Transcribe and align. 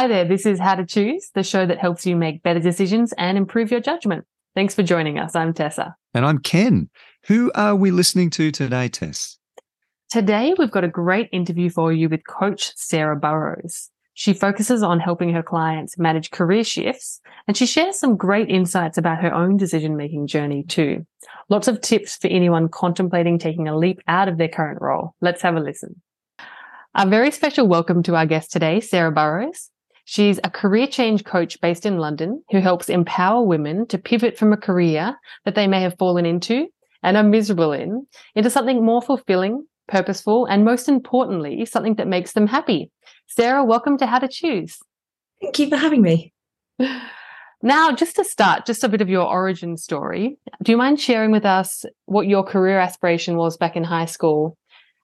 Hi 0.00 0.06
there, 0.06 0.24
this 0.24 0.46
is 0.46 0.58
How 0.58 0.76
to 0.76 0.86
Choose, 0.86 1.28
the 1.34 1.42
show 1.42 1.66
that 1.66 1.76
helps 1.76 2.06
you 2.06 2.16
make 2.16 2.42
better 2.42 2.58
decisions 2.58 3.12
and 3.18 3.36
improve 3.36 3.70
your 3.70 3.80
judgment. 3.80 4.24
Thanks 4.54 4.74
for 4.74 4.82
joining 4.82 5.18
us. 5.18 5.36
I'm 5.36 5.52
Tessa. 5.52 5.94
And 6.14 6.24
I'm 6.24 6.38
Ken. 6.38 6.88
Who 7.26 7.52
are 7.54 7.76
we 7.76 7.90
listening 7.90 8.30
to 8.30 8.50
today, 8.50 8.88
Tess? 8.88 9.36
Today, 10.08 10.54
we've 10.56 10.70
got 10.70 10.84
a 10.84 10.88
great 10.88 11.28
interview 11.32 11.68
for 11.68 11.92
you 11.92 12.08
with 12.08 12.26
Coach 12.26 12.74
Sarah 12.76 13.14
Burrows. 13.14 13.90
She 14.14 14.32
focuses 14.32 14.82
on 14.82 15.00
helping 15.00 15.34
her 15.34 15.42
clients 15.42 15.98
manage 15.98 16.30
career 16.30 16.64
shifts, 16.64 17.20
and 17.46 17.54
she 17.54 17.66
shares 17.66 17.98
some 17.98 18.16
great 18.16 18.48
insights 18.48 18.96
about 18.96 19.20
her 19.20 19.34
own 19.34 19.58
decision 19.58 19.98
making 19.98 20.28
journey 20.28 20.62
too. 20.62 21.06
Lots 21.50 21.68
of 21.68 21.82
tips 21.82 22.16
for 22.16 22.28
anyone 22.28 22.70
contemplating 22.70 23.38
taking 23.38 23.68
a 23.68 23.76
leap 23.76 24.00
out 24.08 24.28
of 24.28 24.38
their 24.38 24.48
current 24.48 24.80
role. 24.80 25.14
Let's 25.20 25.42
have 25.42 25.56
a 25.56 25.60
listen. 25.60 26.00
A 26.94 27.06
very 27.06 27.30
special 27.30 27.68
welcome 27.68 28.02
to 28.04 28.16
our 28.16 28.24
guest 28.24 28.50
today, 28.50 28.80
Sarah 28.80 29.12
Burrows. 29.12 29.68
She's 30.10 30.40
a 30.42 30.50
career 30.50 30.88
change 30.88 31.22
coach 31.22 31.60
based 31.60 31.86
in 31.86 31.98
London 31.98 32.42
who 32.50 32.58
helps 32.58 32.88
empower 32.88 33.44
women 33.44 33.86
to 33.86 33.96
pivot 33.96 34.36
from 34.36 34.52
a 34.52 34.56
career 34.56 35.14
that 35.44 35.54
they 35.54 35.68
may 35.68 35.80
have 35.82 35.96
fallen 35.98 36.26
into 36.26 36.66
and 37.04 37.16
are 37.16 37.22
miserable 37.22 37.70
in 37.70 38.08
into 38.34 38.50
something 38.50 38.84
more 38.84 39.00
fulfilling, 39.00 39.64
purposeful, 39.86 40.46
and 40.46 40.64
most 40.64 40.88
importantly, 40.88 41.64
something 41.64 41.94
that 41.94 42.08
makes 42.08 42.32
them 42.32 42.48
happy. 42.48 42.90
Sarah, 43.28 43.64
welcome 43.64 43.96
to 43.98 44.06
How 44.06 44.18
to 44.18 44.26
Choose. 44.26 44.78
Thank 45.40 45.60
you 45.60 45.68
for 45.68 45.76
having 45.76 46.02
me. 46.02 46.32
Now, 47.62 47.92
just 47.92 48.16
to 48.16 48.24
start, 48.24 48.64
just 48.64 48.82
a 48.84 48.88
bit 48.88 49.02
of 49.02 49.10
your 49.10 49.26
origin 49.26 49.76
story. 49.76 50.38
Do 50.62 50.72
you 50.72 50.78
mind 50.78 50.98
sharing 50.98 51.30
with 51.30 51.44
us 51.44 51.84
what 52.06 52.26
your 52.26 52.42
career 52.42 52.80
aspiration 52.80 53.36
was 53.36 53.58
back 53.58 53.76
in 53.76 53.84
high 53.84 54.06
school 54.06 54.56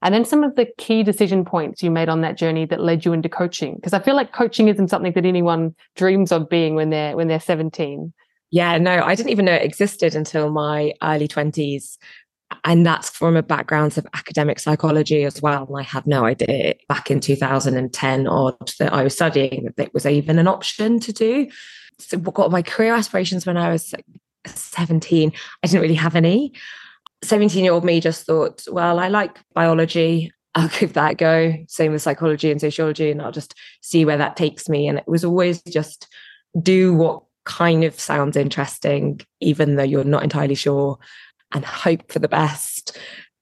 and 0.03 0.15
then 0.15 0.25
some 0.25 0.45
of 0.45 0.57
the 0.57 0.67
key 0.79 1.03
decision 1.03 1.45
points 1.45 1.83
you 1.83 1.91
made 1.91 2.09
on 2.09 2.21
that 2.21 2.37
journey 2.37 2.67
that 2.67 2.81
led 2.81 3.05
you 3.05 3.13
into 3.13 3.29
coaching. 3.29 3.77
Because 3.77 3.93
I 3.93 3.99
feel 3.99 4.15
like 4.15 4.33
coaching 4.33 4.69
isn't 4.69 4.89
something 4.89 5.13
that 5.13 5.25
anyone 5.25 5.75
dreams 5.95 6.33
of 6.33 6.49
being 6.49 6.75
when 6.75 6.91
they're 6.91 7.17
when 7.17 7.29
they're 7.29 7.41
17. 7.41 8.13
Yeah, 8.51 8.79
no, 8.79 9.03
I 9.03 9.15
didn't 9.15 9.31
even 9.31 9.47
know 9.47 9.55
it 9.55 9.65
existed 9.65 10.15
until 10.15 10.51
my 10.51 10.93
early 11.03 11.29
20s. 11.29 11.99
And 12.65 12.87
that's 12.87 13.11
from 13.11 13.37
a 13.37 13.43
background 13.43 13.99
of 13.99 14.07
academic 14.15 14.61
psychology 14.61 15.25
as 15.25 15.43
well. 15.43 15.67
And 15.67 15.79
I 15.79 15.83
had 15.83 16.07
no 16.07 16.25
idea 16.25 16.75
back 16.89 17.11
in 17.11 17.19
2010 17.19 18.27
odd 18.29 18.73
that 18.79 18.93
I 18.93 19.03
was 19.03 19.15
studying 19.15 19.73
that 19.77 19.87
it 19.87 19.95
was 19.95 20.07
even 20.07 20.39
an 20.39 20.47
option 20.47 21.01
to 21.01 21.13
do. 21.13 21.49
So 21.99 22.19
what 22.19 22.35
got 22.35 22.53
my 22.53 22.63
career 22.63 22.95
aspirations 22.95 23.47
when 23.47 23.57
I 23.57 23.73
was 23.73 23.93
17, 24.47 25.33
I 25.63 25.67
didn't 25.67 25.83
really 25.83 25.95
have 25.95 26.15
any. 26.15 26.53
17 27.23 27.65
year 27.65 27.73
old 27.73 27.85
me 27.85 28.01
just 28.01 28.27
thought, 28.27 28.65
well, 28.71 28.99
I 28.99 29.09
like 29.09 29.39
biology. 29.55 30.33
I'll 30.55 30.69
give 30.69 30.95
that 30.95 31.13
a 31.13 31.15
go. 31.15 31.55
Same 31.69 31.93
with 31.93 32.03
psychology 32.03 32.51
and 32.51 32.61
sociology, 32.61 33.11
and 33.11 33.21
I'll 33.21 33.33
just 33.33 33.55
see 33.83 34.07
where 34.07 34.17
that 34.17 34.37
takes 34.37 34.71
me. 34.71 34.89
And 34.89 34.99
it 34.99 35.07
was 35.07 35.25
always 35.25 35.61
just 35.63 36.09
do 36.63 36.95
what 36.95 37.23
kind 37.45 37.85
of 37.85 38.01
sounds 38.01 38.37
interesting, 38.37 39.21
even 39.41 39.77
though 39.77 39.83
you're 39.83 40.05
not 40.05 40.23
entirely 40.23 40.55
sure, 40.55 40.99
and 41.53 41.65
hope 41.65 42.11
for 42.11 42.21
the 42.21 42.29
best. 42.29 42.99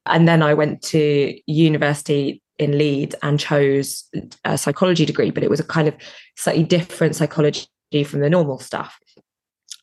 And 0.06 0.26
then 0.26 0.42
I 0.42 0.54
went 0.54 0.82
to 0.82 1.38
university 1.46 2.42
in 2.58 2.78
Leeds 2.78 3.14
and 3.22 3.40
chose 3.40 4.04
a 4.44 4.58
psychology 4.58 5.06
degree, 5.06 5.30
but 5.30 5.42
it 5.42 5.50
was 5.50 5.60
a 5.60 5.64
kind 5.64 5.88
of 5.88 5.94
slightly 6.36 6.64
different 6.64 7.16
psychology 7.16 7.66
from 8.04 8.20
the 8.20 8.30
normal 8.30 8.58
stuff. 8.58 8.98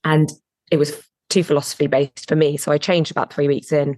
And 0.03 0.29
it 0.69 0.77
was 0.77 1.01
too 1.31 1.43
philosophy 1.43 1.87
based 1.87 2.27
for 2.27 2.35
me. 2.35 2.57
So 2.57 2.71
I 2.71 2.77
changed 2.77 3.11
about 3.11 3.33
three 3.33 3.47
weeks 3.47 3.71
in 3.71 3.97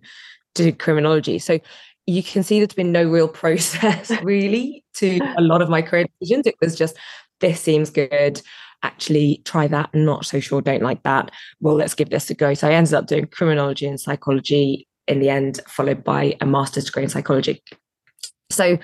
to 0.55 0.71
criminology. 0.71 1.39
So 1.39 1.59
you 2.05 2.23
can 2.23 2.43
see 2.43 2.59
there's 2.59 2.73
been 2.73 2.91
no 2.91 3.09
real 3.09 3.27
process 3.41 4.11
really 4.21 4.83
to 4.95 5.19
a 5.37 5.41
lot 5.41 5.61
of 5.61 5.69
my 5.69 5.81
career 5.81 6.05
decisions. 6.19 6.47
It 6.47 6.55
was 6.61 6.75
just, 6.75 6.97
this 7.41 7.59
seems 7.59 7.89
good. 7.89 8.41
Actually, 8.83 9.41
try 9.45 9.67
that. 9.67 9.93
Not 9.93 10.25
so 10.25 10.39
sure, 10.39 10.61
don't 10.61 10.83
like 10.83 11.03
that. 11.03 11.31
Well, 11.59 11.75
let's 11.75 11.93
give 11.93 12.09
this 12.09 12.29
a 12.29 12.33
go. 12.33 12.53
So 12.53 12.67
I 12.67 12.73
ended 12.73 12.93
up 12.93 13.07
doing 13.07 13.27
criminology 13.27 13.87
and 13.87 13.99
psychology 13.99 14.87
in 15.07 15.19
the 15.19 15.29
end, 15.29 15.59
followed 15.67 16.03
by 16.03 16.35
a 16.39 16.45
master's 16.45 16.85
degree 16.85 17.03
in 17.03 17.09
psychology. 17.09 17.61
So 18.49 18.77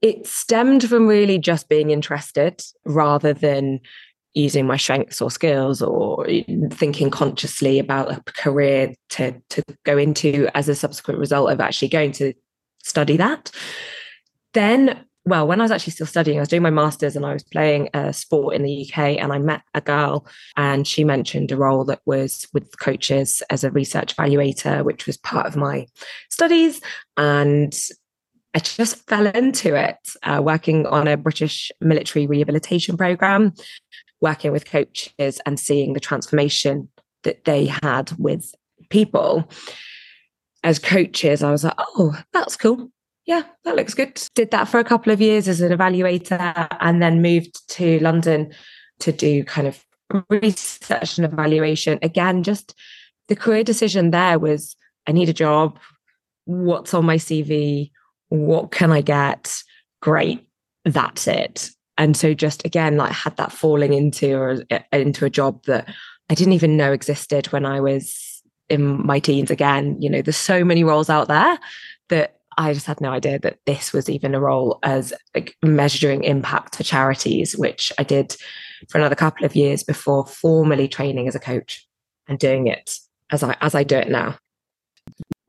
it 0.00 0.26
stemmed 0.26 0.88
from 0.88 1.06
really 1.06 1.38
just 1.38 1.68
being 1.68 1.90
interested 1.90 2.60
rather 2.84 3.32
than 3.32 3.80
using 4.34 4.66
my 4.66 4.76
strengths 4.76 5.20
or 5.20 5.30
skills 5.30 5.82
or 5.82 6.26
thinking 6.70 7.10
consciously 7.10 7.78
about 7.78 8.12
a 8.12 8.22
career 8.32 8.94
to, 9.10 9.34
to 9.50 9.62
go 9.84 9.98
into 9.98 10.48
as 10.54 10.68
a 10.68 10.74
subsequent 10.74 11.18
result 11.18 11.50
of 11.50 11.60
actually 11.60 11.88
going 11.88 12.12
to 12.12 12.32
study 12.82 13.16
that. 13.16 13.50
Then, 14.54 15.04
well, 15.24 15.46
when 15.46 15.60
I 15.60 15.64
was 15.64 15.70
actually 15.70 15.92
still 15.92 16.06
studying, 16.06 16.38
I 16.38 16.40
was 16.40 16.48
doing 16.48 16.62
my 16.62 16.70
master's 16.70 17.16
and 17.16 17.26
I 17.26 17.32
was 17.32 17.42
playing 17.42 17.88
a 17.94 18.12
sport 18.12 18.54
in 18.54 18.62
the 18.62 18.88
UK 18.88 19.18
and 19.18 19.32
I 19.32 19.38
met 19.38 19.62
a 19.74 19.80
girl 19.80 20.26
and 20.56 20.86
she 20.86 21.04
mentioned 21.04 21.52
a 21.52 21.56
role 21.56 21.84
that 21.86 22.00
was 22.06 22.46
with 22.52 22.78
coaches 22.78 23.42
as 23.50 23.64
a 23.64 23.70
research 23.70 24.16
evaluator, 24.16 24.84
which 24.84 25.06
was 25.06 25.16
part 25.16 25.46
of 25.46 25.56
my 25.56 25.86
studies. 26.30 26.80
And 27.16 27.76
I 28.54 28.60
just 28.60 29.06
fell 29.06 29.26
into 29.26 29.74
it, 29.74 29.96
uh, 30.22 30.40
working 30.42 30.86
on 30.86 31.06
a 31.06 31.16
British 31.16 31.70
military 31.80 32.26
rehabilitation 32.26 32.96
program 32.96 33.52
working 34.20 34.52
with 34.52 34.64
coaches 34.64 35.40
and 35.46 35.58
seeing 35.58 35.92
the 35.92 36.00
transformation 36.00 36.88
that 37.24 37.44
they 37.44 37.66
had 37.66 38.12
with 38.18 38.54
people 38.90 39.48
as 40.64 40.78
coaches, 40.78 41.42
I 41.42 41.50
was 41.50 41.64
like, 41.64 41.74
oh, 41.78 42.16
that's 42.32 42.56
cool. 42.56 42.90
Yeah, 43.26 43.42
that 43.64 43.76
looks 43.76 43.94
good. 43.94 44.20
Did 44.34 44.50
that 44.50 44.68
for 44.68 44.80
a 44.80 44.84
couple 44.84 45.12
of 45.12 45.20
years 45.20 45.48
as 45.48 45.60
an 45.60 45.76
evaluator 45.76 46.66
and 46.80 47.02
then 47.02 47.22
moved 47.22 47.68
to 47.70 47.98
London 48.00 48.52
to 49.00 49.12
do 49.12 49.44
kind 49.44 49.68
of 49.68 49.84
research 50.30 51.18
and 51.18 51.30
evaluation. 51.30 51.98
Again, 52.02 52.42
just 52.42 52.74
the 53.28 53.36
career 53.36 53.62
decision 53.62 54.10
there 54.10 54.38
was 54.38 54.74
I 55.06 55.12
need 55.12 55.28
a 55.28 55.34
job. 55.34 55.78
What's 56.44 56.94
on 56.94 57.04
my 57.04 57.16
CV? 57.16 57.90
What 58.28 58.70
can 58.70 58.92
I 58.92 59.00
get? 59.00 59.62
Great. 60.00 60.46
That's 60.84 61.26
it 61.26 61.70
and 61.98 62.16
so 62.16 62.32
just 62.32 62.64
again 62.64 62.96
like 62.96 63.12
had 63.12 63.36
that 63.36 63.52
falling 63.52 63.92
into 63.92 64.34
or 64.34 64.62
into 64.92 65.26
a 65.26 65.30
job 65.30 65.62
that 65.64 65.92
i 66.30 66.34
didn't 66.34 66.54
even 66.54 66.76
know 66.76 66.92
existed 66.92 67.46
when 67.48 67.66
i 67.66 67.80
was 67.80 68.28
in 68.68 69.06
my 69.06 69.18
teens 69.18 69.50
again. 69.50 70.00
You 70.00 70.10
know 70.10 70.22
there's 70.22 70.36
so 70.36 70.64
many 70.64 70.84
roles 70.84 71.10
out 71.10 71.28
there 71.28 71.58
that 72.08 72.36
i 72.56 72.72
just 72.72 72.86
had 72.86 73.00
no 73.00 73.10
idea 73.10 73.38
that 73.38 73.58
this 73.66 73.92
was 73.92 74.08
even 74.08 74.34
a 74.34 74.40
role 74.40 74.78
as 74.82 75.12
like 75.34 75.56
measuring 75.62 76.24
impact 76.24 76.76
for 76.76 76.82
charities 76.82 77.56
which 77.56 77.92
i 77.98 78.02
did 78.02 78.36
for 78.88 78.98
another 78.98 79.14
couple 79.14 79.44
of 79.44 79.56
years 79.56 79.82
before 79.82 80.26
formally 80.26 80.88
training 80.88 81.28
as 81.28 81.34
a 81.34 81.40
coach 81.40 81.86
and 82.28 82.38
doing 82.38 82.66
it 82.66 82.98
as 83.30 83.42
i 83.42 83.56
as 83.60 83.74
i 83.74 83.82
do 83.82 83.96
it 83.96 84.08
now 84.08 84.36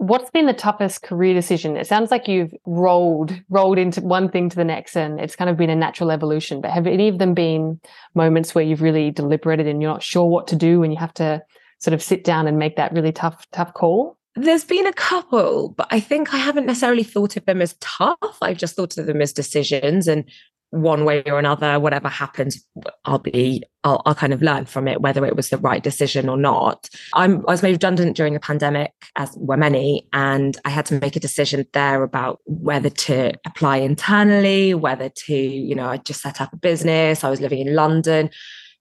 What's 0.09 0.31
been 0.31 0.47
the 0.47 0.53
toughest 0.53 1.03
career 1.03 1.36
decision? 1.36 1.78
It 1.78 1.86
sounds 1.86 2.09
like 2.09 2.28
you've 2.28 2.52
rolled 2.66 3.40
rolled 3.47 3.78
into 3.78 4.02
one 4.02 4.28
thing 4.28 4.50
to 4.50 4.56
the 4.56 4.64
next 4.64 4.96
and 4.96 5.20
it's 5.20 5.36
kind 5.36 5.52
of 5.52 5.56
been 5.56 5.70
a 5.70 5.75
natural 5.75 6.09
evolution. 6.09 6.62
But 6.62 6.72
have 6.72 6.88
any 6.88 7.09
of 7.09 7.20
them 7.20 7.36
been 7.36 7.80
moments 8.16 8.56
where 8.56 8.64
you've 8.64 8.81
really 8.81 9.12
deliberated 9.12 9.68
and 9.68 9.84
you're 9.84 9.92
not 9.92 10.02
sure 10.02 10.25
what 10.25 10.48
to 10.48 10.56
do 10.56 10.81
and 10.81 10.92
you 10.92 10.98
have 10.98 11.14
to 11.16 11.44
sort 11.78 11.94
of 11.94 12.02
sit 12.02 12.24
down 12.24 12.48
and 12.48 12.58
make 12.58 12.75
that 12.78 12.92
really 12.92 13.12
tough 13.12 13.46
tough 13.52 13.75
call? 13.75 14.18
There's 14.34 14.64
been 14.64 14.88
a 14.88 14.94
couple, 14.94 15.75
but 15.78 15.88
I 15.92 16.00
think 16.00 16.34
I 16.34 16.38
haven't 16.38 16.66
necessarily 16.66 17.03
thought 17.03 17.38
of 17.38 17.46
them 17.46 17.62
as 17.62 17.75
tough. 17.80 18.38
I've 18.42 18.58
just 18.58 18.75
thought 18.75 18.98
of 18.98 19.06
them 19.06 19.22
as 19.22 19.31
decisions 19.31 20.08
and 20.08 20.25
one 20.72 21.03
way 21.03 21.24
or 21.25 21.40
another, 21.40 21.80
whatever 21.80 22.07
happens, 22.07 22.63
I'll 23.06 23.19
be, 23.19 23.63
I'll, 23.84 24.02
I'll, 24.06 24.13
kind 24.13 24.34
of 24.34 24.41
learn 24.41 24.66
from 24.66 24.88
it, 24.88 25.02
whether 25.02 25.25
it 25.25 25.35
was 25.35 25.50
the 25.50 25.57
right 25.57 25.81
decision 25.81 26.30
or 26.30 26.38
not. 26.38 26.90
I'm, 27.13 27.40
I 27.47 27.52
was 27.52 27.63
made 27.63 27.71
redundant 27.71 28.16
during 28.16 28.33
the 28.33 28.39
pandemic, 28.39 28.92
as 29.16 29.36
were 29.38 29.57
many, 29.57 30.07
and 30.13 30.57
I 30.66 30.69
had 30.69 30.86
to 30.88 31.00
make 31.00 31.16
a 31.16 31.19
decision 31.19 31.66
there 31.74 32.04
about 32.04 32.39
whether 32.45 32.89
to 32.89 33.33
apply 33.45 33.77
internally, 33.77 34.75
whether 34.75 35.10
to, 35.10 35.36
you 35.36 35.74
know, 35.74 35.88
I 35.88 35.98
just 35.98 36.21
set 36.21 36.39
up 36.39 36.54
a 36.54 36.57
business, 36.57 37.24
I 37.24 37.30
was 37.30 37.42
living 37.42 37.66
in 37.66 37.74
London. 37.74 38.30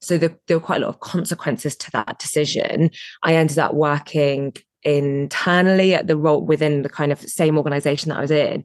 So 0.01 0.17
there, 0.17 0.37
there 0.47 0.57
were 0.57 0.65
quite 0.65 0.81
a 0.81 0.85
lot 0.85 0.95
of 0.95 0.99
consequences 0.99 1.75
to 1.77 1.91
that 1.91 2.19
decision. 2.19 2.91
I 3.23 3.35
ended 3.35 3.57
up 3.57 3.73
working 3.73 4.53
internally 4.83 5.93
at 5.93 6.07
the 6.07 6.15
role 6.15 6.45
within 6.45 6.83
the 6.83 6.89
kind 6.89 7.11
of 7.11 7.19
same 7.19 7.57
organization 7.57 8.09
that 8.09 8.19
I 8.19 8.21
was 8.21 8.31
in 8.31 8.63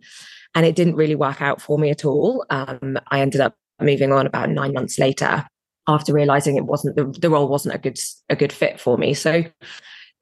and 0.54 0.64
it 0.64 0.76
didn't 0.76 0.96
really 0.96 1.14
work 1.14 1.42
out 1.42 1.60
for 1.60 1.78
me 1.78 1.90
at 1.90 2.04
all. 2.04 2.44
Um, 2.50 2.98
I 3.08 3.20
ended 3.20 3.40
up 3.40 3.54
moving 3.80 4.12
on 4.12 4.26
about 4.26 4.50
nine 4.50 4.72
months 4.72 4.98
later 4.98 5.46
after 5.86 6.12
realizing 6.12 6.56
it 6.56 6.64
wasn't 6.64 6.96
the, 6.96 7.04
the 7.20 7.30
role 7.30 7.48
wasn't 7.48 7.74
a 7.74 7.78
good 7.78 7.98
a 8.28 8.36
good 8.36 8.52
fit 8.52 8.80
for 8.80 8.96
me. 8.96 9.14
So 9.14 9.44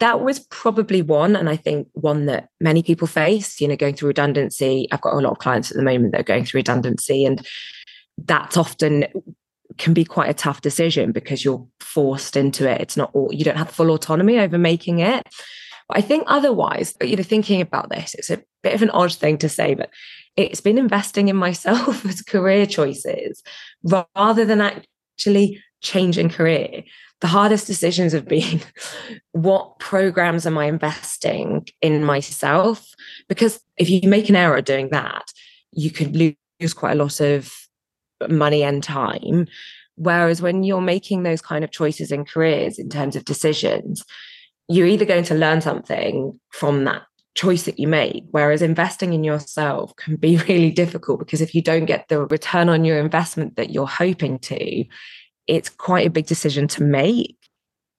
that 0.00 0.20
was 0.20 0.40
probably 0.50 1.02
one, 1.02 1.36
and 1.36 1.48
I 1.48 1.56
think 1.56 1.88
one 1.92 2.26
that 2.26 2.48
many 2.60 2.82
people 2.82 3.06
face. 3.06 3.60
You 3.60 3.68
know, 3.68 3.76
going 3.76 3.94
through 3.94 4.08
redundancy. 4.08 4.88
I've 4.90 5.00
got 5.00 5.14
a 5.14 5.18
lot 5.18 5.32
of 5.32 5.38
clients 5.38 5.70
at 5.70 5.76
the 5.76 5.82
moment 5.82 6.12
that 6.12 6.20
are 6.20 6.24
going 6.24 6.44
through 6.44 6.58
redundancy, 6.58 7.24
and 7.24 7.46
that's 8.18 8.56
often 8.56 9.06
can 9.78 9.94
be 9.94 10.04
quite 10.04 10.28
a 10.28 10.34
tough 10.34 10.60
decision 10.60 11.12
because 11.12 11.44
you're 11.44 11.66
forced 11.80 12.36
into 12.36 12.68
it. 12.68 12.80
It's 12.80 12.96
not 12.96 13.10
all 13.14 13.32
you 13.32 13.44
don't 13.44 13.56
have 13.56 13.70
full 13.70 13.90
autonomy 13.90 14.38
over 14.38 14.58
making 14.58 14.98
it. 14.98 15.26
But 15.88 15.98
I 15.98 16.00
think 16.00 16.24
otherwise, 16.26 16.94
you 17.02 17.16
know, 17.16 17.22
thinking 17.22 17.60
about 17.60 17.90
this, 17.90 18.14
it's 18.14 18.30
a 18.30 18.42
bit 18.62 18.74
of 18.74 18.82
an 18.82 18.90
odd 18.90 19.12
thing 19.12 19.38
to 19.38 19.48
say, 19.48 19.74
but 19.74 19.90
it's 20.36 20.60
been 20.60 20.78
investing 20.78 21.28
in 21.28 21.36
myself 21.36 22.04
as 22.06 22.22
career 22.22 22.66
choices 22.66 23.42
rather 23.84 24.44
than 24.44 24.60
actually 24.60 25.62
changing 25.80 26.28
career, 26.28 26.84
the 27.20 27.26
hardest 27.28 27.66
decisions 27.66 28.12
have 28.12 28.26
been 28.26 28.60
what 29.32 29.78
programs 29.78 30.46
am 30.46 30.58
I 30.58 30.66
investing 30.66 31.66
in 31.80 32.04
myself? 32.04 32.86
Because 33.28 33.60
if 33.76 33.90
you 33.90 34.08
make 34.08 34.28
an 34.28 34.36
error 34.36 34.60
doing 34.60 34.90
that, 34.90 35.32
you 35.72 35.90
could 35.90 36.16
lose 36.16 36.74
quite 36.74 36.92
a 36.92 37.02
lot 37.02 37.20
of 37.20 37.52
money 38.28 38.62
and 38.62 38.82
time. 38.82 39.46
Whereas 39.96 40.40
when 40.40 40.64
you're 40.64 40.80
making 40.80 41.22
those 41.22 41.42
kind 41.42 41.64
of 41.64 41.70
choices 41.70 42.10
in 42.10 42.24
careers 42.24 42.78
in 42.78 42.88
terms 42.88 43.14
of 43.14 43.24
decisions, 43.24 44.04
you're 44.68 44.86
either 44.86 45.04
going 45.04 45.24
to 45.24 45.34
learn 45.34 45.60
something 45.60 46.38
from 46.50 46.84
that 46.84 47.02
choice 47.34 47.64
that 47.64 47.78
you 47.78 47.88
make. 47.88 48.24
Whereas 48.30 48.62
investing 48.62 49.12
in 49.12 49.24
yourself 49.24 49.94
can 49.96 50.16
be 50.16 50.36
really 50.48 50.70
difficult 50.70 51.18
because 51.18 51.40
if 51.40 51.54
you 51.54 51.62
don't 51.62 51.86
get 51.86 52.08
the 52.08 52.26
return 52.26 52.68
on 52.68 52.84
your 52.84 52.98
investment 52.98 53.56
that 53.56 53.70
you're 53.70 53.86
hoping 53.86 54.38
to, 54.40 54.84
it's 55.46 55.68
quite 55.68 56.06
a 56.06 56.10
big 56.10 56.26
decision 56.26 56.68
to 56.68 56.82
make. 56.82 57.36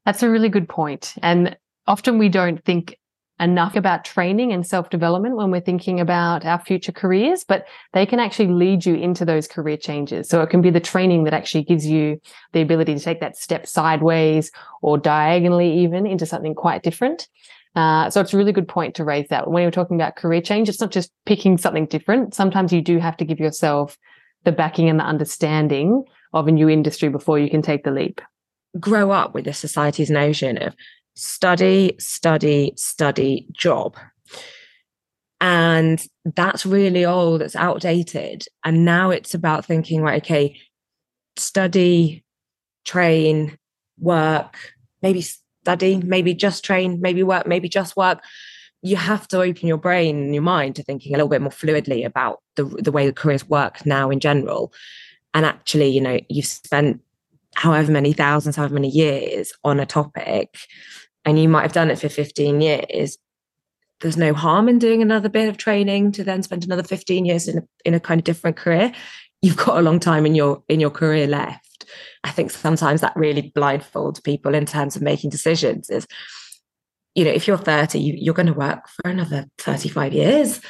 That's 0.06 0.24
a 0.24 0.30
really 0.30 0.50
good 0.50 0.70
point. 0.70 1.16
And 1.22 1.58
often 1.88 2.18
we 2.18 2.30
don't 2.30 2.64
think 2.64 2.98
enough 3.40 3.76
about 3.76 4.06
training 4.06 4.54
and 4.54 4.66
self 4.66 4.90
development 4.90 5.36
when 5.36 5.52
we're 5.52 5.62
thinking 5.62 6.00
about 6.00 6.46
our 6.46 6.60
future 6.60 6.92
careers, 6.92 7.44
but 7.44 7.66
they 7.92 8.06
can 8.06 8.20
actually 8.20 8.48
lead 8.48 8.86
you 8.86 8.96
into 8.96 9.26
those 9.26 9.48
career 9.48 9.78
changes. 9.78 10.30
So 10.30 10.42
it 10.42 10.50
can 10.50 10.62
be 10.62 10.70
the 10.70 10.80
training 10.80 11.24
that 11.24 11.34
actually 11.34 11.64
gives 11.64 11.86
you 11.86 12.22
the 12.54 12.62
ability 12.62 12.96
to 12.96 13.00
take 13.00 13.20
that 13.22 13.38
step 13.38 13.68
sideways 13.68 14.52
or 14.82 14.98
diagonally 14.98 15.80
even 15.80 16.06
into 16.06 16.26
something 16.26 16.54
quite 16.54 16.84
different. 16.84 17.28
Uh, 17.76 18.10
so 18.10 18.22
it's 18.22 18.34
a 18.34 18.38
really 18.38 18.52
good 18.52 18.68
point 18.68 18.96
to 18.96 19.04
raise 19.04 19.28
that. 19.30 19.50
When 19.50 19.64
you're 19.64 19.72
talking 19.72 19.96
about 19.98 20.16
career 20.16 20.42
change, 20.42 20.70
it's 20.70 20.82
not 20.82 20.92
just 20.92 21.12
picking 21.26 21.58
something 21.58 21.88
different. 21.88 22.36
Sometimes 22.36 22.72
you 22.72 22.82
do 22.82 23.00
have 23.00 23.18
to 23.18 23.26
give 23.26 23.40
yourself 23.40 23.98
the 24.44 24.52
backing 24.52 24.90
and 24.90 25.00
the 25.00 25.06
understanding 25.06 26.04
of 26.34 26.48
a 26.48 26.52
new 26.52 26.70
industry 26.70 27.10
before 27.10 27.40
you 27.40 27.50
can 27.50 27.62
take 27.62 27.84
the 27.84 27.92
leap. 27.92 28.22
Grow 28.80 29.12
up 29.12 29.34
with 29.34 29.46
the 29.46 29.54
society's 29.54 30.10
notion 30.10 30.58
of 30.58 30.76
study, 31.16 31.96
study, 32.00 32.74
study, 32.76 33.48
job. 33.52 33.96
And 35.42 36.04
that's 36.24 36.66
really 36.66 37.06
old, 37.06 37.42
it's 37.42 37.56
outdated. 37.56 38.46
And 38.64 38.86
now 38.86 39.10
it's 39.10 39.34
about 39.34 39.66
thinking, 39.66 40.02
right, 40.02 40.24
okay, 40.24 40.58
study, 41.36 42.24
train, 42.86 43.58
work, 44.00 44.56
maybe 45.02 45.24
study, 45.64 45.98
maybe 45.98 46.34
just 46.34 46.64
train, 46.64 47.00
maybe 47.00 47.24
work, 47.24 47.48
maybe 47.48 47.70
just 47.70 47.96
work. 47.96 48.22
You 48.82 48.98
have 48.98 49.28
to 49.30 49.42
open 49.42 49.68
your 49.68 49.78
brain 49.78 50.18
and 50.18 50.34
your 50.34 50.44
mind 50.44 50.76
to 50.76 50.84
thinking 50.84 51.14
a 51.14 51.18
little 51.18 51.30
bit 51.30 51.42
more 51.42 51.52
fluidly 51.52 52.06
about 52.06 52.42
the, 52.56 52.66
the 52.66 52.92
way 52.92 53.06
the 53.06 53.14
careers 53.14 53.48
work 53.48 53.86
now 53.86 54.10
in 54.10 54.20
general. 54.20 54.74
And 55.34 55.46
actually, 55.46 55.88
you 55.88 56.02
know, 56.02 56.20
you've 56.28 56.46
spent 56.46 57.02
however 57.56 57.92
many 57.92 58.12
thousands, 58.12 58.58
however 58.58 58.74
many 58.74 58.90
years 58.90 59.54
on 59.64 59.80
a 59.80 59.86
topic, 59.86 60.58
and 61.24 61.40
you 61.40 61.48
might 61.48 61.62
have 61.62 61.72
done 61.72 61.90
it 61.90 62.00
for 62.00 62.10
15 62.10 62.60
years. 62.60 63.18
There's 64.02 64.18
no 64.18 64.34
harm 64.34 64.68
in 64.68 64.80
doing 64.80 65.02
another 65.02 65.30
bit 65.30 65.48
of 65.48 65.56
training 65.56 66.12
to 66.14 66.26
then 66.26 66.44
spend 66.44 66.66
another 66.66 66.84
15 66.84 67.24
years 67.24 67.48
in 67.48 67.60
a, 67.60 67.62
in 67.86 67.94
a 67.94 68.02
kind 68.02 68.20
of 68.20 68.26
different 68.26 68.58
career. 68.58 68.92
You've 69.44 69.58
got 69.58 69.78
a 69.78 69.82
long 69.82 70.00
time 70.00 70.26
in 70.26 70.34
your 70.34 70.64
in 70.68 70.80
your 70.80 70.90
career 70.90 71.28
left 71.28 71.64
I 72.24 72.32
think 72.32 72.52
sometimes 72.52 73.02
that 73.02 73.16
really 73.16 73.52
blindfolds 73.56 74.24
people 74.24 74.56
in 74.56 74.66
terms 74.66 74.96
of 74.96 75.02
making 75.02 75.30
decisions 75.30 75.90
is, 75.90 76.08
you 77.16 77.26
know, 77.26 77.32
if 77.32 77.48
you're 77.48 77.58
30, 77.58 78.00
you, 78.00 78.14
you're 78.18 78.34
going 78.34 78.48
to 78.48 78.54
work 78.54 78.88
for 78.88 79.10
another 79.10 79.46
35 79.60 80.14
years. 80.14 80.62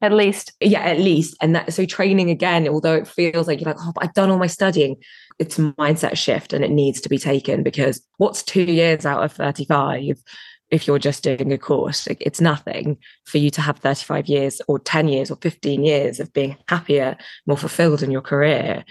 At 0.00 0.12
least. 0.12 0.52
Yeah, 0.60 0.82
at 0.82 1.00
least. 1.00 1.36
And 1.40 1.56
that 1.56 1.72
so 1.72 1.84
training 1.84 2.30
again, 2.30 2.68
although 2.68 2.94
it 2.94 3.08
feels 3.08 3.48
like 3.48 3.60
you're 3.60 3.72
like, 3.72 3.80
oh, 3.80 3.92
I've 3.98 4.14
done 4.14 4.30
all 4.30 4.38
my 4.38 4.46
studying, 4.46 4.96
it's 5.38 5.58
a 5.58 5.72
mindset 5.72 6.16
shift 6.16 6.52
and 6.52 6.64
it 6.64 6.70
needs 6.70 7.00
to 7.00 7.08
be 7.08 7.18
taken 7.18 7.62
because 7.62 8.00
what's 8.18 8.42
two 8.42 8.62
years 8.62 9.06
out 9.06 9.24
of 9.24 9.32
35 9.32 10.22
if 10.70 10.86
you're 10.86 10.98
just 10.98 11.22
doing 11.22 11.52
a 11.52 11.58
course? 11.58 12.06
It's 12.20 12.40
nothing 12.40 12.98
for 13.24 13.38
you 13.38 13.50
to 13.50 13.60
have 13.60 13.78
35 13.78 14.26
years 14.26 14.60
or 14.68 14.78
10 14.78 15.08
years 15.08 15.30
or 15.30 15.36
15 15.36 15.84
years 15.84 16.20
of 16.20 16.32
being 16.32 16.56
happier, 16.68 17.16
more 17.46 17.56
fulfilled 17.56 18.02
in 18.02 18.10
your 18.10 18.20
career. 18.20 18.84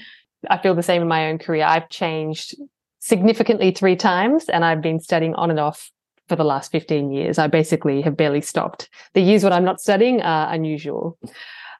I 0.49 0.57
feel 0.57 0.75
the 0.75 0.83
same 0.83 1.01
in 1.01 1.07
my 1.07 1.29
own 1.29 1.39
career. 1.39 1.65
I've 1.65 1.89
changed 1.89 2.55
significantly 2.99 3.71
three 3.71 3.95
times 3.95 4.49
and 4.49 4.65
I've 4.65 4.81
been 4.81 4.99
studying 4.99 5.35
on 5.35 5.49
and 5.49 5.59
off 5.59 5.91
for 6.27 6.35
the 6.35 6.43
last 6.43 6.71
15 6.71 7.11
years. 7.11 7.37
I 7.37 7.47
basically 7.47 8.01
have 8.01 8.17
barely 8.17 8.41
stopped. 8.41 8.89
The 9.13 9.21
years 9.21 9.43
when 9.43 9.53
I'm 9.53 9.63
not 9.63 9.79
studying 9.79 10.21
are 10.21 10.53
unusual, 10.53 11.17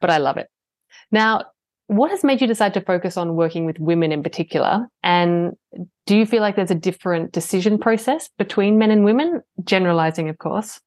but 0.00 0.10
I 0.10 0.18
love 0.18 0.38
it. 0.38 0.48
Now, 1.10 1.44
what 1.88 2.10
has 2.10 2.22
made 2.22 2.40
you 2.40 2.46
decide 2.46 2.74
to 2.74 2.80
focus 2.82 3.16
on 3.16 3.34
working 3.34 3.64
with 3.64 3.78
women 3.78 4.12
in 4.12 4.22
particular? 4.22 4.86
And 5.02 5.56
do 6.06 6.16
you 6.16 6.26
feel 6.26 6.42
like 6.42 6.54
there's 6.54 6.70
a 6.70 6.76
different 6.76 7.32
decision 7.32 7.78
process 7.78 8.28
between 8.38 8.78
men 8.78 8.90
and 8.90 9.04
women? 9.04 9.42
Generalizing, 9.64 10.28
of 10.28 10.38
course. 10.38 10.80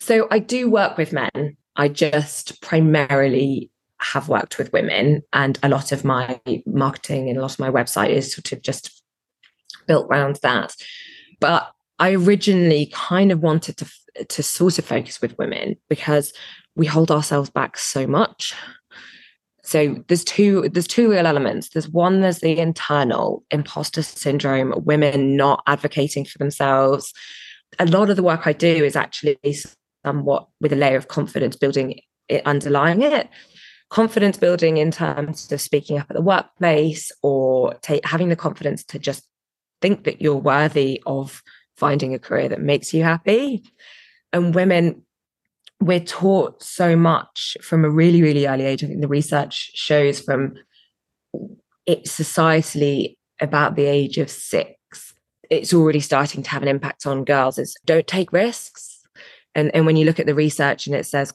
So 0.00 0.26
I 0.30 0.40
do 0.40 0.68
work 0.68 0.98
with 0.98 1.12
men. 1.12 1.56
I 1.76 1.88
just 1.88 2.60
primarily 2.62 3.70
have 4.00 4.28
worked 4.28 4.58
with 4.58 4.72
women, 4.72 5.22
and 5.32 5.58
a 5.62 5.68
lot 5.68 5.92
of 5.92 6.04
my 6.04 6.40
marketing 6.66 7.28
and 7.28 7.38
a 7.38 7.42
lot 7.42 7.52
of 7.52 7.58
my 7.58 7.70
website 7.70 8.10
is 8.10 8.32
sort 8.32 8.50
of 8.52 8.62
just 8.62 9.02
built 9.86 10.06
around 10.10 10.40
that. 10.42 10.74
But 11.38 11.70
I 11.98 12.14
originally 12.14 12.90
kind 12.92 13.30
of 13.30 13.40
wanted 13.40 13.76
to 13.76 13.86
to 14.28 14.42
sort 14.42 14.78
of 14.78 14.84
focus 14.84 15.20
with 15.20 15.38
women 15.38 15.76
because 15.88 16.32
we 16.74 16.86
hold 16.86 17.10
ourselves 17.10 17.50
back 17.50 17.78
so 17.78 18.06
much. 18.06 18.54
So 19.70 20.02
there's 20.08 20.24
two 20.24 20.68
there's 20.72 20.88
two 20.88 21.08
real 21.10 21.28
elements. 21.28 21.68
There's 21.68 21.88
one 21.88 22.22
there's 22.22 22.40
the 22.40 22.58
internal 22.58 23.44
imposter 23.52 24.02
syndrome, 24.02 24.74
women 24.84 25.36
not 25.36 25.62
advocating 25.68 26.24
for 26.24 26.38
themselves. 26.38 27.12
A 27.78 27.86
lot 27.86 28.10
of 28.10 28.16
the 28.16 28.22
work 28.24 28.48
I 28.48 28.52
do 28.52 28.84
is 28.84 28.96
actually 28.96 29.38
somewhat 30.04 30.48
with 30.60 30.72
a 30.72 30.76
layer 30.76 30.96
of 30.96 31.06
confidence 31.06 31.54
building 31.54 32.00
it 32.28 32.42
underlying 32.44 33.02
it 33.02 33.28
confidence 33.90 34.38
building 34.38 34.76
in 34.76 34.90
terms 34.90 35.50
of 35.52 35.60
speaking 35.60 35.98
up 35.98 36.06
at 36.10 36.16
the 36.16 36.22
workplace 36.22 37.12
or 37.22 37.74
take, 37.82 38.04
having 38.04 38.28
the 38.28 38.36
confidence 38.36 38.84
to 38.84 38.98
just 38.98 39.24
think 39.82 40.04
that 40.04 40.22
you're 40.22 40.36
worthy 40.36 41.02
of 41.06 41.42
finding 41.76 42.14
a 42.14 42.18
career 42.18 42.48
that 42.48 42.60
makes 42.60 42.94
you 42.94 43.02
happy. 43.02 43.64
And 44.32 44.54
women, 44.54 45.02
we're 45.80 46.00
taught 46.00 46.62
so 46.62 46.94
much 46.94 47.56
from 47.62 47.84
a 47.84 47.90
really, 47.90 48.22
really 48.22 48.46
early 48.46 48.64
age. 48.64 48.84
I 48.84 48.86
think 48.86 49.00
the 49.00 49.08
research 49.08 49.72
shows 49.74 50.20
from 50.20 50.54
it's 51.86 52.18
societally 52.18 53.16
about 53.40 53.76
the 53.76 53.86
age 53.86 54.18
of 54.18 54.30
six, 54.30 55.14
it's 55.48 55.72
already 55.72 56.00
starting 56.00 56.42
to 56.42 56.50
have 56.50 56.62
an 56.62 56.68
impact 56.68 57.06
on 57.06 57.24
girls 57.24 57.58
is 57.58 57.74
don't 57.86 58.06
take 58.06 58.32
risks. 58.32 59.00
And, 59.54 59.74
and 59.74 59.86
when 59.86 59.96
you 59.96 60.04
look 60.04 60.20
at 60.20 60.26
the 60.26 60.34
research 60.34 60.86
and 60.86 60.94
it 60.94 61.06
says, 61.06 61.32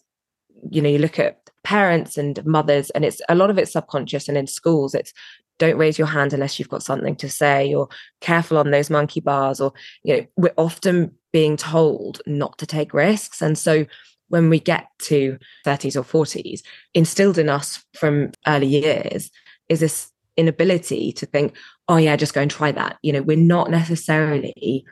you 0.70 0.82
know, 0.82 0.90
you 0.90 1.00
look 1.00 1.20
at 1.20 1.40
parents 1.64 2.18
and 2.18 2.44
mothers 2.46 2.92
and 2.92 3.04
it's 3.04 3.22
a 3.28 3.36
lot 3.36 3.50
of 3.50 3.58
it's 3.58 3.74
subconscious 3.74 4.30
and 4.30 4.38
in 4.38 4.46
schools 4.46 4.94
it's 4.94 5.12
don't 5.58 5.78
raise 5.78 5.98
your 5.98 6.08
hand 6.08 6.32
unless 6.32 6.60
you've 6.60 6.70
got 6.70 6.84
something 6.84 7.16
to 7.16 7.28
say 7.28 7.74
or 7.74 7.90
careful 8.22 8.58
on 8.58 8.70
those 8.70 8.92
monkey 8.92 9.20
bars 9.20 9.60
or 9.60 9.74
you 10.04 10.16
know 10.16 10.26
we're 10.38 10.54
often 10.58 11.12
being 11.34 11.58
told 11.58 12.22
not 12.28 12.56
to 12.60 12.68
take 12.68 12.94
risks 12.94 13.42
and 13.42 13.58
so 13.58 13.84
when 14.30 14.50
we 14.50 14.60
get 14.60 14.88
to 15.00 15.38
30s 15.66 15.96
or 15.96 16.26
40s 16.26 16.62
instilled 16.94 17.38
in 17.38 17.50
us 17.50 17.84
from 17.94 18.32
early 18.48 18.68
years 18.68 19.32
is 19.70 19.80
this 19.80 20.12
inability 20.38 21.12
to 21.14 21.26
think 21.26 21.56
oh 21.88 21.98
yeah 21.98 22.16
just 22.16 22.34
go 22.34 22.42
and 22.42 22.52
try 22.52 22.72
that 22.72 22.98
you 23.02 23.14
know 23.14 23.22
we're 23.22 23.38
not 23.38 23.70
necessarily 23.70 24.86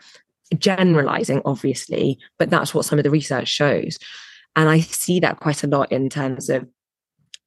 generalizing 0.58 1.42
obviously 1.46 2.18
but 2.40 2.50
that's 2.50 2.74
what 2.74 2.86
some 2.86 3.00
of 3.00 3.04
the 3.04 3.10
research 3.10 3.48
shows 3.48 3.98
and 4.56 4.70
I 4.70 4.80
see 4.80 5.20
that 5.20 5.40
quite 5.40 5.64
a 5.64 5.68
lot 5.68 5.92
in 5.92 6.10
terms 6.10 6.50
of 6.50 6.68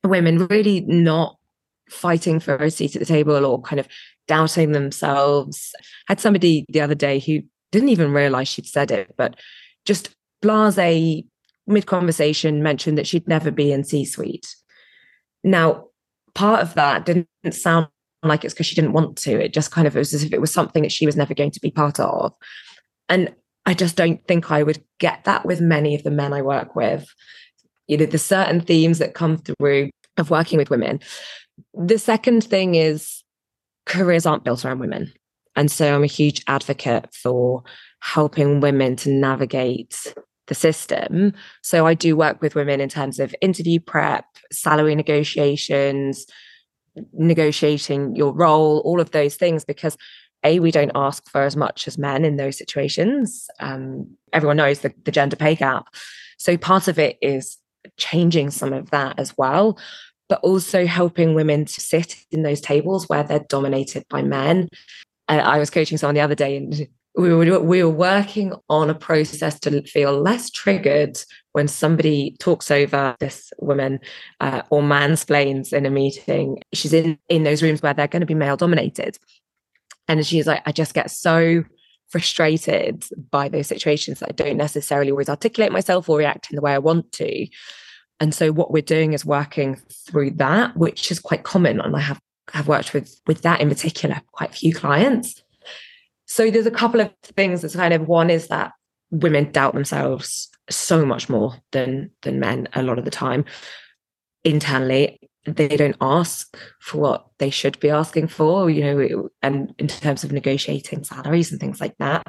women 0.05 0.47
really 0.47 0.81
not 0.81 1.39
fighting 1.89 2.41
for 2.41 2.57
a 2.57 2.71
seat 2.71 2.97
at 2.97 3.01
the 3.01 3.07
table 3.07 3.45
or 3.45 3.61
kind 3.63 3.79
of 3.79 3.87
doubting 4.27 4.73
themselves. 4.73 5.73
I 5.81 5.85
had 6.13 6.21
somebody 6.21 6.67
the 6.69 6.81
other 6.81 6.95
day 6.95 7.21
who 7.21 7.43
didn't 7.71 7.91
even 7.91 8.13
realize 8.13 8.49
she'd 8.49 8.67
said 8.67 8.91
it, 8.91 9.15
but 9.17 9.37
just 9.85 10.11
blase 10.43 11.25
mid 11.67 11.87
conversation 11.87 12.63
mentioned 12.63 12.99
that 12.99 13.07
she'd 13.07 13.29
never 13.29 13.51
be 13.51 13.73
in 13.73 13.85
C 13.85 14.05
suite. 14.05 14.55
Now, 15.43 15.87
part 16.35 16.61
of 16.61 16.75
that 16.75 17.05
didn't 17.05 17.29
sound 17.53 17.89
like 18.23 18.45
it's 18.45 18.55
because 18.55 18.67
she 18.67 18.75
didn't 18.75 18.93
want 18.93 19.17
to. 19.19 19.43
It 19.43 19.53
just 19.53 19.71
kind 19.71 19.87
of 19.87 19.95
was 19.95 20.13
as 20.13 20.25
if 20.25 20.33
it 20.33 20.41
was 20.41 20.53
something 20.53 20.83
that 20.83 20.93
she 20.93 21.07
was 21.07 21.17
never 21.17 21.35
going 21.35 21.51
to 21.53 21.61
be 21.61 21.71
part 21.71 22.01
of. 22.01 22.35
And 23.09 23.35
I 23.65 23.75
just 23.75 23.97
don't 23.97 24.27
think 24.27 24.51
I 24.51 24.63
would 24.63 24.83
get 24.99 25.25
that 25.25 25.45
with 25.45 25.61
many 25.61 25.95
of 25.95 26.03
the 26.03 26.11
men 26.11 26.33
I 26.33 26.43
work 26.43 26.77
with. 26.77 27.09
You 27.89 27.99
know, 27.99 28.07
the 28.07 28.19
certain 28.19 28.61
themes 28.61 28.99
that 28.99 29.15
come 29.15 29.39
through 29.39 29.91
of 30.17 30.31
working 30.31 30.59
with 30.59 30.71
women. 30.71 31.01
The 31.75 31.99
second 31.99 32.45
thing 32.45 32.75
is 32.75 33.23
careers 33.87 34.27
aren't 34.27 34.45
built 34.45 34.65
around 34.65 34.81
women. 34.81 35.13
And 35.55 35.71
so 35.71 35.95
I'm 35.95 36.05
a 36.05 36.09
huge 36.09 36.43
advocate 36.49 37.15
for 37.15 37.63
helping 38.01 38.61
women 38.61 38.97
to 38.97 39.11
navigate 39.11 40.15
the 40.47 40.55
system. 40.55 41.33
So 41.63 41.87
I 41.87 41.95
do 41.95 42.17
work 42.17 42.41
with 42.41 42.55
women 42.55 42.81
in 42.81 42.89
terms 42.89 43.19
of 43.19 43.35
interview 43.41 43.81
prep, 43.81 44.25
salary 44.53 44.95
negotiations, 44.95 46.27
negotiating 47.13 48.17
your 48.17 48.33
role, 48.33 48.81
all 48.85 49.01
of 49.01 49.11
those 49.11 49.37
things, 49.37 49.65
because 49.65 49.97
a 50.45 50.61
we 50.61 50.71
don't 50.71 50.93
ask 50.95 51.29
for 51.29 51.43
as 51.43 51.57
much 51.57 51.89
as 51.89 51.99
men 51.99 52.25
in 52.25 52.37
those 52.37 52.57
situations. 52.57 53.49
Um, 53.61 54.17
everyone 54.33 54.57
knows 54.57 54.81
the, 54.81 54.93
the 55.05 55.11
gender 55.11 55.37
pay 55.37 55.55
gap, 55.55 55.87
so 56.39 56.57
part 56.57 56.89
of 56.89 56.99
it 56.99 57.19
is 57.21 57.59
changing 57.97 58.51
some 58.51 58.73
of 58.73 58.91
that 58.91 59.19
as 59.19 59.37
well, 59.37 59.79
but 60.29 60.41
also 60.41 60.87
helping 60.87 61.35
women 61.35 61.65
to 61.65 61.81
sit 61.81 62.17
in 62.31 62.43
those 62.43 62.61
tables 62.61 63.09
where 63.09 63.23
they're 63.23 63.47
dominated 63.49 64.05
by 64.09 64.23
men. 64.23 64.69
Uh, 65.29 65.35
I 65.35 65.59
was 65.59 65.71
coaching 65.71 65.99
someone 65.99 66.15
the 66.15 66.21
other 66.21 66.35
day, 66.35 66.57
and 66.57 66.89
we 67.17 67.35
were, 67.35 67.61
we 67.61 67.83
were 67.83 67.91
working 67.91 68.53
on 68.69 68.91
a 68.91 68.95
process 68.95 69.59
to 69.61 69.83
feel 69.83 70.21
less 70.21 70.51
triggered 70.51 71.19
when 71.53 71.67
somebody 71.67 72.37
talks 72.39 72.71
over 72.71 73.17
this 73.21 73.53
woman 73.59 74.01
uh, 74.41 74.63
or 74.69 74.83
mansplains 74.83 75.73
in 75.73 75.87
a 75.87 75.91
meeting. 75.91 76.59
She's 76.75 76.93
in, 76.93 77.19
in 77.31 77.45
those 77.45 77.63
rooms 77.63 77.81
where 77.81 77.95
they're 77.95 78.07
going 78.07 78.21
to 78.21 78.27
be 78.27 78.35
male 78.35 78.59
dominated. 78.59 79.17
And 80.09 80.25
she's 80.27 80.47
like, 80.47 80.63
I 80.67 80.73
just 80.73 80.93
get 80.93 81.11
so 81.11 81.65
frustrated 82.09 83.05
by 83.31 83.49
those 83.49 83.67
situations 83.67 84.21
that 84.21 84.29
I 84.29 84.33
don't 84.33 84.59
necessarily 84.59 85.11
always 85.11 85.31
articulate 85.31 85.73
myself 85.73 86.09
or 86.09 86.19
react 86.19 86.51
in 86.51 86.57
the 86.57 86.63
way 86.63 86.75
I 86.75 86.79
want 86.79 87.13
to. 87.13 87.47
And 88.21 88.35
so 88.35 88.53
what 88.53 88.71
we're 88.71 88.83
doing 88.83 89.15
is 89.15 89.25
working 89.25 89.81
through 90.07 90.33
that, 90.33 90.77
which 90.77 91.11
is 91.11 91.19
quite 91.19 91.45
common. 91.45 91.81
And 91.81 91.97
I 91.97 92.01
have 92.01 92.21
have 92.53 92.69
worked 92.69 92.95
with 92.95 93.21
with 93.27 93.43
that 93.43 93.61
in 93.61 93.69
particular, 93.69 94.21
quite 94.33 94.51
a 94.51 94.53
few 94.53 94.73
clients. 94.73 95.43
So 96.27 96.51
there's 96.51 96.67
a 96.67 96.71
couple 96.71 97.01
of 97.01 97.13
things 97.23 97.63
that's 97.63 97.77
kind 97.77 97.95
of 97.95 98.07
one 98.09 98.31
is 98.31 98.49
that 98.49 98.73
women 99.11 99.51
doubt 99.53 99.75
themselves 99.75 100.49
so 100.69 101.07
much 101.07 101.29
more 101.29 101.55
than 101.73 102.11
than 102.23 102.41
men 102.41 102.69
a 102.75 102.83
lot 102.83 102.99
of 102.99 103.05
the 103.05 103.11
time. 103.11 103.45
Internally 104.45 105.19
they 105.45 105.69
don't 105.69 105.97
ask 106.01 106.57
for 106.81 106.99
what 106.99 107.27
they 107.39 107.51
should 107.51 107.79
be 107.79 107.89
asking 107.89 108.27
for 108.27 108.69
you 108.69 108.83
know 108.83 109.29
and 109.43 109.73
in 109.79 109.87
terms 109.87 110.25
of 110.25 110.33
negotiating 110.33 111.05
salaries 111.05 111.53
and 111.53 111.61
things 111.61 111.81
like 111.81 111.97
that. 111.99 112.27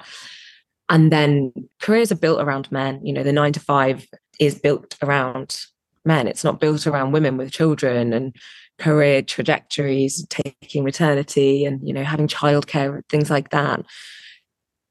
And 0.89 1.12
then 1.12 1.51
careers 1.82 2.12
are 2.12 2.16
built 2.16 2.39
around 2.39 2.72
men 2.72 3.04
you 3.04 3.13
know 3.13 3.24
the 3.24 3.34
9 3.34 3.54
to 3.54 3.60
5 3.60 4.08
is 4.39 4.60
built 4.60 4.96
around 5.01 5.60
men. 6.06 6.27
It's 6.27 6.44
not 6.44 6.60
built 6.60 6.86
around 6.86 7.12
women 7.12 7.38
with 7.38 7.51
children 7.51 8.13
and 8.13 8.36
career 8.79 9.22
trajectories 9.22 10.25
taking 10.29 10.84
maternity 10.84 11.65
and 11.65 11.86
you 11.88 11.93
know 11.93 12.03
having 12.03 12.27
childcare 12.27 13.01
things 13.10 13.29
like 13.29 13.50
that. 13.50 13.86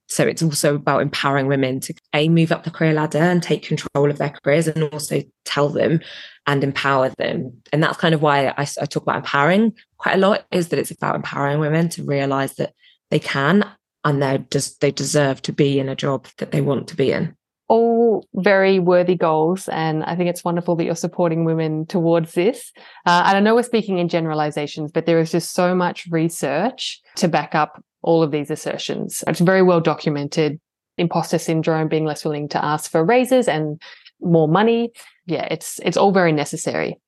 So 0.08 0.24
it's 0.24 0.42
also 0.42 0.76
about 0.76 1.02
empowering 1.02 1.48
women 1.48 1.80
to 1.80 1.94
a 2.14 2.28
move 2.28 2.52
up 2.52 2.62
the 2.62 2.70
career 2.70 2.92
ladder 2.92 3.18
and 3.18 3.42
take 3.42 3.64
control 3.64 4.08
of 4.08 4.18
their 4.18 4.30
careers 4.30 4.68
and 4.68 4.84
also 4.84 5.22
tell 5.44 5.68
them 5.68 6.00
and 6.46 6.62
empower 6.62 7.08
them. 7.18 7.60
And 7.72 7.82
that's 7.82 7.98
kind 7.98 8.14
of 8.14 8.22
why 8.22 8.48
I, 8.48 8.66
I 8.80 8.86
talk 8.86 9.02
about 9.02 9.16
empowering 9.16 9.72
quite 9.98 10.14
a 10.14 10.18
lot 10.18 10.46
is 10.52 10.68
that 10.68 10.78
it's 10.78 10.92
about 10.92 11.16
empowering 11.16 11.58
women 11.58 11.88
to 11.90 12.04
realize 12.04 12.54
that 12.54 12.72
they 13.10 13.18
can 13.18 13.68
and 14.04 14.22
they 14.22 14.44
just 14.50 14.80
they 14.80 14.92
deserve 14.92 15.42
to 15.42 15.52
be 15.52 15.80
in 15.80 15.88
a 15.88 15.96
job 15.96 16.28
that 16.38 16.52
they 16.52 16.60
want 16.60 16.86
to 16.88 16.96
be 16.96 17.10
in 17.10 17.36
all 17.68 18.26
very 18.34 18.78
worthy 18.78 19.16
goals. 19.16 19.68
And 19.68 20.04
I 20.04 20.14
think 20.14 20.30
it's 20.30 20.44
wonderful 20.44 20.76
that 20.76 20.84
you're 20.84 20.94
supporting 20.94 21.44
women 21.44 21.86
towards 21.86 22.34
this. 22.34 22.72
Uh, 23.04 23.24
and 23.26 23.36
I 23.36 23.40
know 23.40 23.54
we're 23.54 23.62
speaking 23.62 23.98
in 23.98 24.08
generalizations, 24.08 24.92
but 24.92 25.06
there 25.06 25.18
is 25.18 25.32
just 25.32 25.52
so 25.54 25.74
much 25.74 26.06
research 26.10 27.00
to 27.16 27.28
back 27.28 27.54
up 27.54 27.82
all 28.02 28.22
of 28.22 28.30
these 28.30 28.50
assertions. 28.50 29.24
It's 29.26 29.40
very 29.40 29.62
well 29.62 29.80
documented. 29.80 30.60
Imposter 30.98 31.38
syndrome, 31.38 31.88
being 31.88 32.06
less 32.06 32.24
willing 32.24 32.48
to 32.48 32.64
ask 32.64 32.90
for 32.90 33.04
raises 33.04 33.48
and 33.48 33.80
more 34.20 34.48
money. 34.48 34.92
Yeah, 35.26 35.46
it's 35.50 35.78
it's 35.80 35.96
all 35.96 36.10
very 36.12 36.32
necessary. 36.32 36.98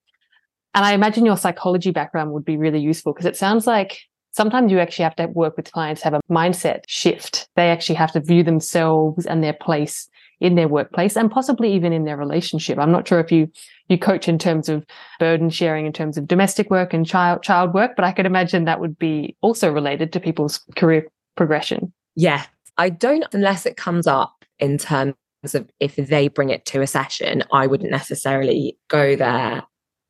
And 0.74 0.84
I 0.84 0.92
imagine 0.92 1.24
your 1.24 1.38
psychology 1.38 1.90
background 1.90 2.32
would 2.32 2.44
be 2.44 2.58
really 2.58 2.80
useful 2.80 3.14
because 3.14 3.24
it 3.24 3.36
sounds 3.36 3.66
like 3.66 4.00
sometimes 4.32 4.70
you 4.70 4.78
actually 4.78 5.04
have 5.04 5.16
to 5.16 5.26
work 5.26 5.56
with 5.56 5.72
clients 5.72 6.02
have 6.02 6.14
a 6.14 6.20
mindset 6.30 6.80
shift. 6.86 7.48
They 7.56 7.70
actually 7.70 7.96
have 7.96 8.12
to 8.12 8.20
view 8.20 8.42
themselves 8.42 9.24
and 9.24 9.42
their 9.42 9.54
place 9.54 10.08
in 10.40 10.54
their 10.54 10.68
workplace 10.68 11.16
and 11.16 11.30
possibly 11.30 11.72
even 11.72 11.92
in 11.92 12.04
their 12.04 12.16
relationship. 12.16 12.78
I'm 12.78 12.92
not 12.92 13.06
sure 13.06 13.20
if 13.20 13.32
you 13.32 13.50
you 13.88 13.98
coach 13.98 14.28
in 14.28 14.38
terms 14.38 14.68
of 14.68 14.84
burden 15.18 15.50
sharing 15.50 15.86
in 15.86 15.92
terms 15.92 16.16
of 16.16 16.28
domestic 16.28 16.70
work 16.70 16.92
and 16.92 17.06
child 17.06 17.42
child 17.42 17.74
work, 17.74 17.92
but 17.96 18.04
I 18.04 18.12
could 18.12 18.26
imagine 18.26 18.64
that 18.64 18.80
would 18.80 18.98
be 18.98 19.36
also 19.40 19.72
related 19.72 20.12
to 20.12 20.20
people's 20.20 20.58
career 20.76 21.06
progression. 21.36 21.92
Yeah. 22.14 22.44
I 22.76 22.90
don't 22.90 23.24
unless 23.32 23.66
it 23.66 23.76
comes 23.76 24.06
up 24.06 24.44
in 24.58 24.78
terms 24.78 25.14
of 25.54 25.68
if 25.80 25.96
they 25.96 26.28
bring 26.28 26.50
it 26.50 26.64
to 26.66 26.82
a 26.82 26.86
session, 26.86 27.42
I 27.52 27.66
wouldn't 27.66 27.90
necessarily 27.90 28.78
go 28.88 29.16
there 29.16 29.62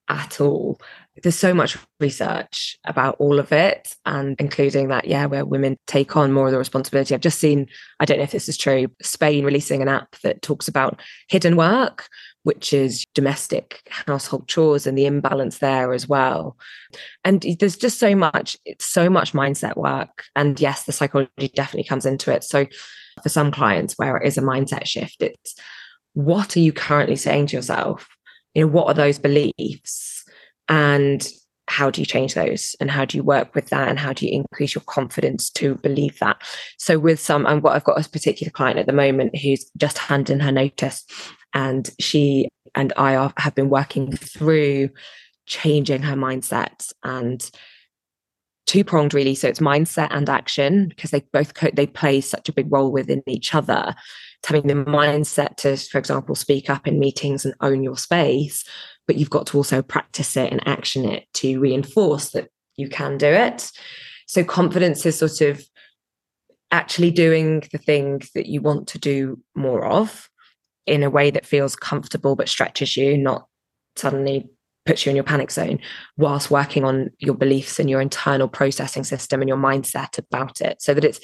at 0.08 0.40
all 0.40 0.80
there's 1.22 1.36
so 1.36 1.54
much 1.54 1.76
research 2.00 2.78
about 2.84 3.16
all 3.18 3.38
of 3.38 3.52
it 3.52 3.94
and 4.06 4.36
including 4.38 4.88
that 4.88 5.06
yeah 5.06 5.26
where 5.26 5.44
women 5.44 5.76
take 5.86 6.16
on 6.16 6.32
more 6.32 6.46
of 6.46 6.52
the 6.52 6.58
responsibility. 6.58 7.14
I've 7.14 7.20
just 7.20 7.38
seen 7.38 7.66
i 8.00 8.04
don't 8.04 8.18
know 8.18 8.24
if 8.24 8.32
this 8.32 8.48
is 8.48 8.56
true 8.56 8.88
spain 9.02 9.44
releasing 9.44 9.82
an 9.82 9.88
app 9.88 10.16
that 10.22 10.42
talks 10.42 10.68
about 10.68 11.00
hidden 11.28 11.56
work 11.56 12.08
which 12.48 12.72
is 12.72 13.04
domestic 13.14 13.82
household 13.90 14.48
chores 14.48 14.86
and 14.86 14.96
the 14.96 15.04
imbalance 15.04 15.58
there 15.58 15.92
as 15.92 16.08
well. 16.08 16.56
And 17.22 17.44
there's 17.60 17.76
just 17.76 17.98
so 17.98 18.14
much 18.14 18.56
it's 18.64 18.86
so 18.86 19.10
much 19.10 19.34
mindset 19.34 19.76
work. 19.76 20.24
And 20.34 20.58
yes 20.58 20.84
the 20.84 20.92
psychology 20.92 21.52
definitely 21.54 21.86
comes 21.86 22.06
into 22.06 22.32
it. 22.32 22.44
So 22.44 22.66
for 23.22 23.28
some 23.28 23.50
clients 23.50 23.98
where 23.98 24.16
it 24.16 24.26
is 24.26 24.38
a 24.38 24.42
mindset 24.42 24.86
shift 24.86 25.20
it's 25.20 25.56
what 26.14 26.56
are 26.56 26.60
you 26.60 26.72
currently 26.72 27.16
saying 27.16 27.48
to 27.48 27.56
yourself? 27.56 28.08
You 28.54 28.62
know 28.62 28.68
what 28.68 28.86
are 28.86 28.94
those 28.94 29.18
beliefs 29.18 30.17
and 30.68 31.26
how 31.66 31.90
do 31.90 32.00
you 32.00 32.06
change 32.06 32.34
those? 32.34 32.74
And 32.80 32.90
how 32.90 33.04
do 33.04 33.16
you 33.16 33.22
work 33.22 33.54
with 33.54 33.68
that? 33.68 33.88
And 33.88 33.98
how 33.98 34.14
do 34.14 34.26
you 34.26 34.32
increase 34.32 34.74
your 34.74 34.82
confidence 34.86 35.50
to 35.50 35.74
believe 35.76 36.18
that? 36.18 36.42
So 36.78 36.98
with 36.98 37.20
some 37.20 37.46
and 37.46 37.62
what 37.62 37.74
i've 37.74 37.84
got 37.84 38.04
a 38.04 38.08
particular 38.08 38.50
client 38.50 38.78
at 38.78 38.86
the 38.86 38.92
moment 38.92 39.36
who's 39.36 39.70
just 39.76 39.98
handed 39.98 40.32
in 40.32 40.40
her 40.40 40.52
notice 40.52 41.04
and 41.54 41.90
she 41.98 42.48
and 42.74 42.92
i 42.96 43.16
are, 43.16 43.32
have 43.38 43.54
been 43.54 43.70
working 43.70 44.12
through 44.12 44.90
changing 45.46 46.02
her 46.02 46.14
mindset 46.14 46.92
and 47.02 47.50
two 48.68 48.84
pronged 48.84 49.14
really. 49.14 49.34
So 49.34 49.48
it's 49.48 49.60
mindset 49.60 50.08
and 50.10 50.28
action 50.28 50.88
because 50.88 51.10
they 51.10 51.24
both 51.32 51.54
co- 51.54 51.70
they 51.72 51.86
play 51.86 52.20
such 52.20 52.48
a 52.48 52.52
big 52.52 52.70
role 52.70 52.92
within 52.92 53.22
each 53.26 53.54
other. 53.54 53.94
Having 54.46 54.66
the 54.68 54.74
mindset 54.74 55.56
to 55.56 55.76
for 55.76 55.98
example 55.98 56.34
speak 56.34 56.70
up 56.70 56.86
in 56.86 56.98
meetings 56.98 57.44
and 57.44 57.54
own 57.60 57.82
your 57.82 57.96
space 57.96 58.64
but 59.08 59.16
you've 59.16 59.30
got 59.30 59.48
to 59.48 59.56
also 59.56 59.82
practice 59.82 60.36
it 60.36 60.52
and 60.52 60.66
action 60.68 61.04
it 61.04 61.26
to 61.34 61.58
reinforce 61.58 62.30
that 62.30 62.48
you 62.76 62.88
can 62.88 63.18
do 63.18 63.26
it. 63.26 63.72
So 64.26 64.44
confidence 64.44 65.04
is 65.04 65.18
sort 65.18 65.40
of 65.40 65.64
actually 66.70 67.10
doing 67.10 67.64
the 67.72 67.78
thing 67.78 68.22
that 68.34 68.46
you 68.46 68.60
want 68.60 68.86
to 68.88 68.98
do 68.98 69.42
more 69.56 69.84
of 69.84 70.28
in 70.86 71.02
a 71.02 71.10
way 71.10 71.30
that 71.30 71.46
feels 71.46 71.74
comfortable 71.74 72.36
but 72.36 72.48
stretches 72.48 72.96
you, 72.96 73.18
not 73.18 73.46
suddenly 73.96 74.48
puts 74.86 75.04
you 75.04 75.10
in 75.10 75.16
your 75.16 75.24
panic 75.24 75.50
zone, 75.50 75.80
whilst 76.16 76.50
working 76.50 76.84
on 76.84 77.10
your 77.18 77.34
beliefs 77.34 77.80
and 77.80 77.90
your 77.90 78.00
internal 78.00 78.48
processing 78.48 79.04
system 79.04 79.40
and 79.40 79.48
your 79.48 79.58
mindset 79.58 80.18
about 80.18 80.60
it 80.60 80.80
so 80.80 80.94
that 80.94 81.04
it's 81.04 81.20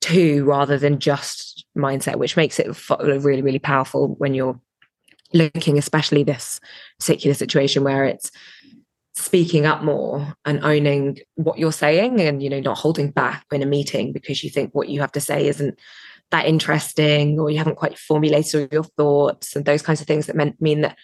two 0.00 0.44
rather 0.44 0.76
than 0.76 0.98
just 0.98 1.64
mindset, 1.76 2.16
which 2.16 2.36
makes 2.36 2.58
it 2.58 2.66
really, 3.00 3.42
really 3.42 3.58
powerful 3.58 4.14
when 4.18 4.34
you're 4.34 4.60
looking 5.34 5.78
especially 5.78 6.22
this 6.22 6.60
particular 6.98 7.34
situation 7.34 7.84
where 7.84 8.04
it's 8.04 8.30
speaking 9.14 9.66
up 9.66 9.82
more 9.82 10.34
and 10.44 10.64
owning 10.64 11.18
what 11.34 11.58
you're 11.58 11.72
saying 11.72 12.20
and 12.20 12.42
you 12.42 12.48
know 12.48 12.60
not 12.60 12.78
holding 12.78 13.10
back 13.10 13.44
in 13.52 13.62
a 13.62 13.66
meeting 13.66 14.12
because 14.12 14.42
you 14.42 14.48
think 14.48 14.74
what 14.74 14.88
you 14.88 15.00
have 15.00 15.12
to 15.12 15.20
say 15.20 15.46
isn't 15.46 15.78
that 16.30 16.46
interesting 16.46 17.38
or 17.38 17.50
you 17.50 17.58
haven't 17.58 17.76
quite 17.76 17.98
formulated 17.98 18.54
all 18.62 18.68
your 18.72 18.84
thoughts 18.84 19.54
and 19.54 19.64
those 19.64 19.82
kinds 19.82 20.00
of 20.00 20.06
things 20.06 20.26
that 20.26 20.34
meant, 20.34 20.60
mean 20.60 20.80
that 20.80 20.96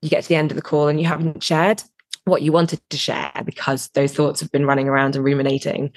you 0.00 0.08
get 0.08 0.22
to 0.22 0.28
the 0.28 0.36
end 0.36 0.50
of 0.50 0.56
the 0.56 0.62
call 0.62 0.88
and 0.88 1.00
you 1.00 1.06
haven't 1.06 1.42
shared 1.42 1.82
what 2.24 2.42
you 2.42 2.50
wanted 2.50 2.80
to 2.90 2.96
share 2.96 3.32
because 3.44 3.88
those 3.94 4.14
thoughts 4.14 4.40
have 4.40 4.50
been 4.50 4.66
running 4.66 4.88
around 4.88 5.14
and 5.16 5.24
ruminating. 5.24 5.92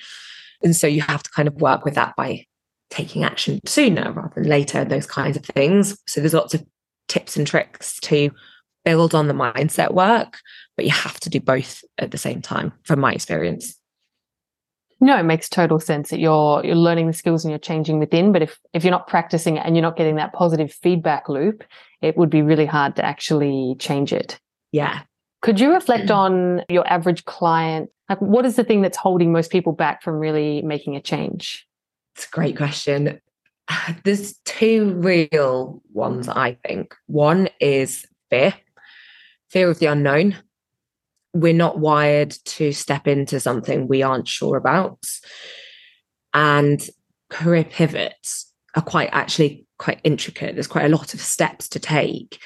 And 0.64 0.76
so 0.76 0.86
you 0.86 1.02
have 1.02 1.24
to 1.24 1.30
kind 1.32 1.48
of 1.48 1.56
work 1.56 1.86
with 1.86 1.96
that 1.96 2.16
by 2.16 2.46
taking 2.90 3.24
action 3.24 3.60
sooner 3.66 4.12
rather 4.12 4.34
than 4.36 4.50
later 4.50 4.80
and 4.80 4.92
those 4.92 5.08
kinds 5.08 5.38
of 5.38 5.46
things. 5.46 5.98
So 6.08 6.20
there's 6.20 6.34
lots 6.34 6.54
of 6.54 6.66
tips 7.12 7.36
and 7.36 7.46
tricks 7.46 8.00
to 8.00 8.32
build 8.86 9.14
on 9.14 9.28
the 9.28 9.34
mindset 9.34 9.94
work, 9.94 10.40
but 10.78 10.86
you 10.86 10.92
have 10.92 11.20
to 11.20 11.30
do 11.30 11.40
both 11.40 11.84
at 11.98 12.12
the 12.12 12.18
same 12.18 12.42
time, 12.42 12.72
from 12.84 13.00
my 13.02 13.12
experience. 13.12 13.78
No, 15.02 15.18
it 15.18 15.24
makes 15.24 15.50
total 15.50 15.80
sense 15.80 16.10
that 16.12 16.20
you're 16.20 16.64
you're 16.64 16.76
learning 16.76 17.08
the 17.08 17.14
skills 17.14 17.44
and 17.44 17.52
you're 17.52 17.60
changing 17.60 18.00
within. 18.00 18.32
But 18.32 18.44
if 18.44 18.60
if 18.72 18.84
you're 18.84 18.92
not 18.92 19.08
practicing 19.08 19.58
it 19.58 19.66
and 19.66 19.76
you're 19.76 19.82
not 19.82 19.98
getting 19.98 20.16
that 20.16 20.32
positive 20.32 20.72
feedback 20.72 21.28
loop, 21.28 21.64
it 22.02 22.16
would 22.18 22.30
be 22.30 22.44
really 22.44 22.68
hard 22.68 22.96
to 22.96 23.06
actually 23.06 23.76
change 23.80 24.14
it. 24.14 24.40
Yeah. 24.72 25.02
Could 25.42 25.60
you 25.60 25.74
reflect 25.74 26.10
mm. 26.10 26.16
on 26.16 26.64
your 26.70 26.88
average 26.88 27.26
client? 27.26 27.90
Like 28.10 28.22
what 28.22 28.46
is 28.46 28.56
the 28.56 28.64
thing 28.64 28.84
that's 28.84 28.98
holding 28.98 29.32
most 29.32 29.52
people 29.52 29.74
back 29.74 30.04
from 30.04 30.20
really 30.20 30.62
making 30.62 30.96
a 30.96 31.02
change? 31.02 31.68
It's 32.16 32.28
a 32.28 32.30
great 32.30 32.56
question. 32.56 33.20
there's 34.04 34.38
two 34.46 34.94
real 34.96 35.82
ones, 35.92 36.28
I 36.28 36.58
think. 36.66 36.96
One 37.08 37.50
is 37.60 38.06
fear, 38.30 38.54
fear 39.50 39.70
of 39.70 39.80
the 39.80 39.88
unknown. 39.88 40.38
we're 41.34 41.54
not 41.54 41.80
wired 41.80 42.32
to 42.44 42.74
step 42.74 43.08
into 43.08 43.40
something 43.40 43.88
we 43.88 44.04
aren't 44.04 44.28
sure 44.28 44.58
about. 44.58 45.00
And 46.34 46.86
career 47.30 47.64
pivots 47.64 48.52
are 48.76 48.82
quite 48.82 49.10
actually 49.14 49.66
quite 49.80 50.02
intricate. 50.04 50.56
There's 50.56 50.68
quite 50.68 50.86
a 50.86 50.96
lot 50.96 51.14
of 51.14 51.22
steps 51.22 51.70
to 51.70 51.80
take. 51.80 52.40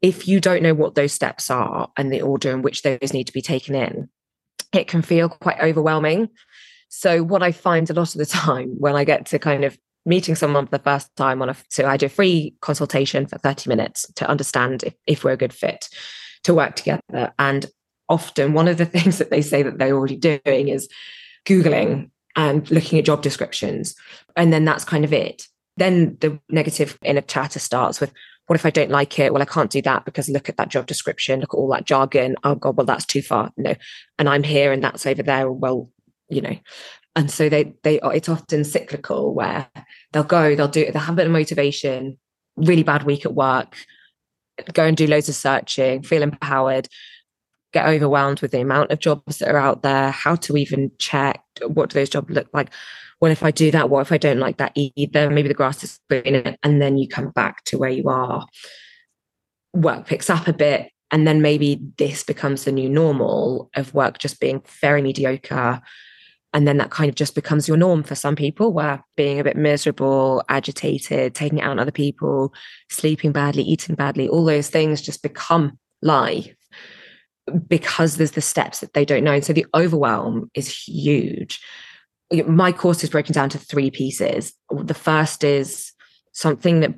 If 0.00 0.26
you 0.26 0.40
don't 0.40 0.62
know 0.62 0.74
what 0.74 0.94
those 0.94 1.12
steps 1.12 1.50
are 1.50 1.90
and 1.96 2.12
the 2.12 2.22
order 2.22 2.50
in 2.52 2.62
which 2.62 2.82
those 2.82 3.12
need 3.12 3.26
to 3.26 3.32
be 3.32 3.42
taken 3.42 3.74
in, 3.74 4.08
it 4.72 4.88
can 4.88 5.02
feel 5.02 5.28
quite 5.28 5.60
overwhelming. 5.60 6.28
So, 6.88 7.22
what 7.22 7.42
I 7.42 7.52
find 7.52 7.88
a 7.90 7.94
lot 7.94 8.14
of 8.14 8.18
the 8.18 8.26
time 8.46 8.74
when 8.78 8.96
I 8.96 9.04
get 9.04 9.26
to 9.26 9.38
kind 9.38 9.64
of 9.64 9.76
meeting 10.04 10.34
someone 10.34 10.66
for 10.66 10.78
the 10.78 10.82
first 10.82 11.14
time 11.16 11.42
on 11.42 11.48
a 11.48 11.56
so 11.68 11.86
I 11.86 11.96
do 11.96 12.06
a 12.06 12.08
free 12.08 12.54
consultation 12.60 13.26
for 13.26 13.38
30 13.38 13.68
minutes 13.68 14.10
to 14.16 14.28
understand 14.28 14.82
if, 14.82 14.94
if 15.06 15.24
we're 15.24 15.32
a 15.32 15.36
good 15.36 15.52
fit 15.52 15.88
to 16.44 16.54
work 16.54 16.76
together. 16.76 17.32
And 17.38 17.66
often 18.08 18.52
one 18.52 18.68
of 18.68 18.78
the 18.78 18.86
things 18.94 19.18
that 19.18 19.30
they 19.30 19.42
say 19.42 19.62
that 19.62 19.78
they're 19.78 19.96
already 19.96 20.16
doing 20.16 20.68
is 20.68 20.88
Googling 21.46 22.10
and 22.36 22.70
looking 22.70 22.98
at 22.98 23.04
job 23.04 23.22
descriptions. 23.22 23.94
And 24.36 24.52
then 24.52 24.64
that's 24.64 24.84
kind 24.84 25.04
of 25.04 25.12
it. 25.12 25.46
Then 25.76 26.16
the 26.20 26.38
negative 26.50 26.98
inner 27.02 27.20
chatter 27.20 27.58
starts 27.58 28.00
with, 28.00 28.12
what 28.46 28.58
if 28.58 28.66
I 28.66 28.70
don't 28.70 28.90
like 28.90 29.18
it? 29.18 29.32
Well, 29.32 29.42
I 29.42 29.46
can't 29.46 29.70
do 29.70 29.80
that 29.82 30.04
because 30.04 30.28
look 30.28 30.48
at 30.48 30.56
that 30.56 30.68
job 30.68 30.86
description, 30.86 31.40
look 31.40 31.54
at 31.54 31.56
all 31.56 31.70
that 31.70 31.86
jargon. 31.86 32.36
Oh 32.44 32.54
God, 32.54 32.76
well, 32.76 32.86
that's 32.86 33.06
too 33.06 33.22
far. 33.22 33.50
No. 33.56 33.74
And 34.18 34.28
I'm 34.28 34.42
here 34.42 34.72
and 34.72 34.82
that's 34.82 35.06
over 35.06 35.22
there. 35.22 35.50
Well, 35.50 35.88
you 36.28 36.40
know. 36.40 36.56
And 37.14 37.30
so 37.30 37.48
they 37.48 37.74
they 37.82 38.00
it's 38.02 38.28
often 38.28 38.64
cyclical 38.64 39.34
where 39.34 39.68
they'll 40.12 40.24
go, 40.24 40.54
they'll 40.54 40.68
do 40.68 40.90
they'll 40.90 41.02
have 41.02 41.14
a 41.14 41.16
bit 41.16 41.26
of 41.26 41.32
motivation, 41.32 42.18
really 42.56 42.82
bad 42.82 43.02
week 43.02 43.26
at 43.26 43.34
work, 43.34 43.76
go 44.72 44.84
and 44.84 44.96
do 44.96 45.06
loads 45.06 45.28
of 45.28 45.34
searching, 45.34 46.02
feel 46.02 46.22
empowered, 46.22 46.88
get 47.72 47.86
overwhelmed 47.86 48.40
with 48.40 48.52
the 48.52 48.60
amount 48.60 48.90
of 48.90 48.98
jobs 48.98 49.38
that 49.38 49.48
are 49.48 49.58
out 49.58 49.82
there, 49.82 50.10
how 50.10 50.36
to 50.36 50.56
even 50.56 50.90
check 50.98 51.42
what 51.66 51.90
do 51.90 51.94
those 51.94 52.10
jobs 52.10 52.30
look 52.30 52.48
like. 52.52 52.70
Well, 53.20 53.30
if 53.30 53.42
I 53.42 53.50
do 53.50 53.70
that, 53.70 53.88
what 53.88 54.00
if 54.00 54.10
I 54.10 54.18
don't 54.18 54.40
like 54.40 54.56
that 54.58 54.72
either? 54.74 55.30
Maybe 55.30 55.48
the 55.48 55.54
grass 55.54 55.84
is 55.84 56.00
greener, 56.08 56.56
and 56.62 56.82
then 56.82 56.98
you 56.98 57.08
come 57.08 57.30
back 57.30 57.64
to 57.64 57.78
where 57.78 57.90
you 57.90 58.08
are. 58.08 58.46
Work 59.74 60.06
picks 60.06 60.28
up 60.28 60.48
a 60.48 60.52
bit, 60.52 60.90
and 61.10 61.26
then 61.26 61.40
maybe 61.40 61.80
this 61.98 62.24
becomes 62.24 62.64
the 62.64 62.72
new 62.72 62.88
normal 62.88 63.70
of 63.76 63.94
work 63.94 64.18
just 64.18 64.40
being 64.40 64.62
very 64.80 65.02
mediocre. 65.02 65.80
And 66.54 66.68
then 66.68 66.76
that 66.78 66.90
kind 66.90 67.08
of 67.08 67.14
just 67.14 67.34
becomes 67.34 67.66
your 67.66 67.76
norm 67.76 68.02
for 68.02 68.14
some 68.14 68.36
people, 68.36 68.72
where 68.72 69.02
being 69.16 69.40
a 69.40 69.44
bit 69.44 69.56
miserable, 69.56 70.42
agitated, 70.48 71.34
taking 71.34 71.58
it 71.58 71.62
out 71.62 71.70
on 71.70 71.78
other 71.78 71.90
people, 71.90 72.52
sleeping 72.90 73.32
badly, 73.32 73.62
eating 73.62 73.94
badly, 73.94 74.28
all 74.28 74.44
those 74.44 74.68
things 74.68 75.00
just 75.00 75.22
become 75.22 75.78
life 76.02 76.54
because 77.66 78.16
there's 78.16 78.32
the 78.32 78.40
steps 78.40 78.80
that 78.80 78.92
they 78.92 79.04
don't 79.04 79.24
know. 79.24 79.32
And 79.32 79.44
so 79.44 79.52
the 79.52 79.66
overwhelm 79.74 80.50
is 80.54 80.68
huge. 80.68 81.60
My 82.46 82.72
course 82.72 83.02
is 83.02 83.10
broken 83.10 83.32
down 83.32 83.48
to 83.50 83.58
three 83.58 83.90
pieces. 83.90 84.52
The 84.70 84.94
first 84.94 85.44
is 85.44 85.92
something 86.32 86.80
that 86.80 86.94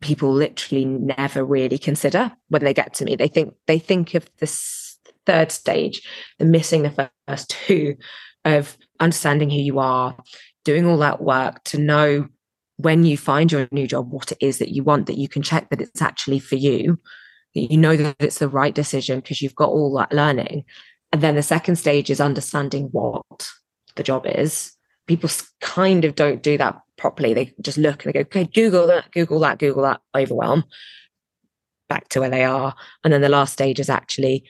people 0.00 0.32
literally 0.32 0.84
never 0.84 1.44
really 1.44 1.78
consider 1.78 2.32
when 2.48 2.64
they 2.64 2.74
get 2.74 2.94
to 2.94 3.04
me. 3.04 3.16
They 3.16 3.28
think 3.28 3.54
they 3.66 3.78
think 3.78 4.14
of 4.14 4.28
this 4.38 4.96
third 5.26 5.52
stage, 5.52 6.06
the 6.38 6.44
missing 6.44 6.82
the 6.82 7.10
first 7.28 7.50
two 7.50 7.96
of 8.44 8.76
understanding 9.02 9.50
who 9.50 9.58
you 9.58 9.78
are, 9.78 10.16
doing 10.64 10.86
all 10.86 10.98
that 10.98 11.22
work 11.22 11.62
to 11.64 11.78
know 11.78 12.28
when 12.76 13.04
you 13.04 13.16
find 13.16 13.52
your 13.52 13.68
new 13.70 13.86
job 13.86 14.10
what 14.10 14.32
it 14.32 14.38
is 14.40 14.58
that 14.58 14.70
you 14.70 14.82
want, 14.82 15.06
that 15.06 15.18
you 15.18 15.28
can 15.28 15.42
check 15.42 15.68
that 15.70 15.80
it's 15.80 16.02
actually 16.02 16.38
for 16.38 16.56
you 16.56 16.98
that 17.54 17.70
you 17.70 17.76
know 17.76 17.96
that 17.96 18.16
it's 18.18 18.38
the 18.38 18.48
right 18.48 18.74
decision 18.74 19.20
because 19.20 19.42
you've 19.42 19.54
got 19.54 19.68
all 19.68 19.94
that 19.96 20.12
learning. 20.12 20.64
And 21.12 21.20
then 21.20 21.34
the 21.34 21.42
second 21.42 21.76
stage 21.76 22.10
is 22.10 22.20
understanding 22.20 22.88
what 22.92 23.48
the 23.96 24.02
job 24.02 24.26
is. 24.26 24.72
People 25.06 25.28
kind 25.60 26.04
of 26.04 26.14
don't 26.14 26.42
do 26.42 26.56
that 26.58 26.80
properly. 26.96 27.34
They 27.34 27.52
just 27.60 27.76
look 27.76 28.04
and 28.04 28.12
they 28.12 28.18
go, 28.18 28.20
okay, 28.22 28.44
Google 28.44 28.86
that, 28.86 29.10
Google 29.12 29.40
that, 29.40 29.58
Google 29.58 29.82
that, 29.82 30.00
overwhelm, 30.14 30.64
back 31.88 32.08
to 32.10 32.20
where 32.20 32.30
they 32.30 32.44
are. 32.44 32.74
And 33.04 33.12
then 33.12 33.20
the 33.20 33.28
last 33.28 33.52
stage 33.52 33.80
is 33.80 33.90
actually 33.90 34.44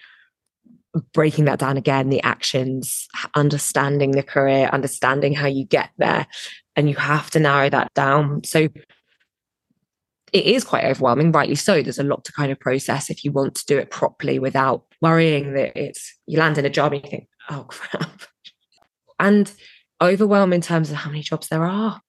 breaking 1.13 1.47
that 1.47 1.59
down 1.59 1.77
again 1.77 2.09
the 2.09 2.23
actions, 2.23 3.07
understanding 3.35 4.13
the 4.13 4.23
career, 4.23 4.69
understanding 4.73 5.35
how 5.35 5.47
you 5.47 5.65
get 5.65 5.91
there. 5.99 6.27
And 6.77 6.89
you 6.89 6.97
have 6.97 7.31
to 7.31 7.41
narrow 7.41 7.69
that 7.71 7.93
down. 7.95 8.45
So 8.45 8.69
it 10.33 10.47
is 10.47 10.65
quite 10.65 10.85
overwhelming, 10.85 11.33
rightly 11.33 11.55
so. 11.55 11.83
There's 11.83 11.99
a 11.99 12.05
lot 12.05 12.25
to 12.25 12.33
kind 12.33 12.51
of 12.51 12.59
process 12.59 13.11
if 13.11 13.25
you 13.25 13.33
want 13.33 13.55
to 13.57 13.67
do 13.67 13.79
it 13.79 13.91
properly 13.91 14.39
without 14.39 14.85
worrying 15.03 15.53
that 15.55 15.77
it's 15.77 16.15
you 16.27 16.39
land 16.39 16.57
in 16.57 16.65
a 16.65 16.71
job 16.71 16.93
and 16.93 17.05
you 17.05 17.11
think, 17.11 17.29
oh 17.51 17.65
crap. 17.69 18.23
And 19.21 19.53
overwhelm 20.01 20.53
in 20.53 20.61
terms 20.61 20.91
of 20.91 20.97
how 20.97 21.11
many 21.11 21.23
jobs 21.23 21.49
there 21.49 21.65
are. 21.65 22.01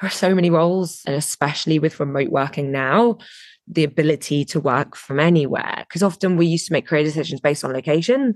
There 0.00 0.08
are 0.08 0.10
so 0.10 0.34
many 0.34 0.50
roles, 0.50 1.02
and 1.06 1.14
especially 1.14 1.78
with 1.78 2.00
remote 2.00 2.30
working 2.30 2.72
now, 2.72 3.18
the 3.66 3.84
ability 3.84 4.44
to 4.46 4.60
work 4.60 4.96
from 4.96 5.20
anywhere. 5.20 5.84
Because 5.86 6.02
often 6.02 6.36
we 6.36 6.46
used 6.46 6.66
to 6.66 6.72
make 6.72 6.86
career 6.86 7.04
decisions 7.04 7.40
based 7.40 7.64
on 7.64 7.72
location. 7.72 8.34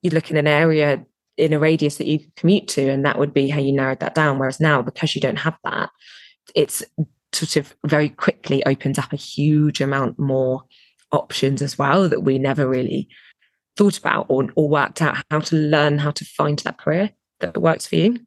You'd 0.00 0.14
look 0.14 0.30
in 0.30 0.36
an 0.36 0.46
area 0.46 1.04
in 1.36 1.52
a 1.52 1.58
radius 1.58 1.96
that 1.96 2.06
you 2.06 2.20
commute 2.36 2.68
to, 2.68 2.88
and 2.88 3.04
that 3.04 3.18
would 3.18 3.34
be 3.34 3.48
how 3.48 3.60
you 3.60 3.72
narrowed 3.72 4.00
that 4.00 4.14
down. 4.14 4.38
Whereas 4.38 4.60
now, 4.60 4.80
because 4.80 5.14
you 5.14 5.20
don't 5.20 5.36
have 5.36 5.56
that, 5.64 5.90
it's 6.54 6.82
sort 7.32 7.56
of 7.56 7.74
very 7.86 8.08
quickly 8.08 8.64
opens 8.64 8.98
up 8.98 9.12
a 9.12 9.16
huge 9.16 9.80
amount 9.80 10.18
more 10.18 10.62
options 11.12 11.62
as 11.62 11.78
well 11.78 12.08
that 12.08 12.22
we 12.22 12.38
never 12.38 12.66
really 12.66 13.08
thought 13.76 13.98
about 13.98 14.26
or, 14.28 14.48
or 14.54 14.68
worked 14.68 15.00
out 15.00 15.16
how 15.30 15.40
to 15.40 15.56
learn 15.56 15.98
how 15.98 16.10
to 16.10 16.24
find 16.24 16.58
that 16.60 16.78
career 16.78 17.10
that 17.40 17.60
works 17.60 17.86
for 17.86 17.96
you. 17.96 18.18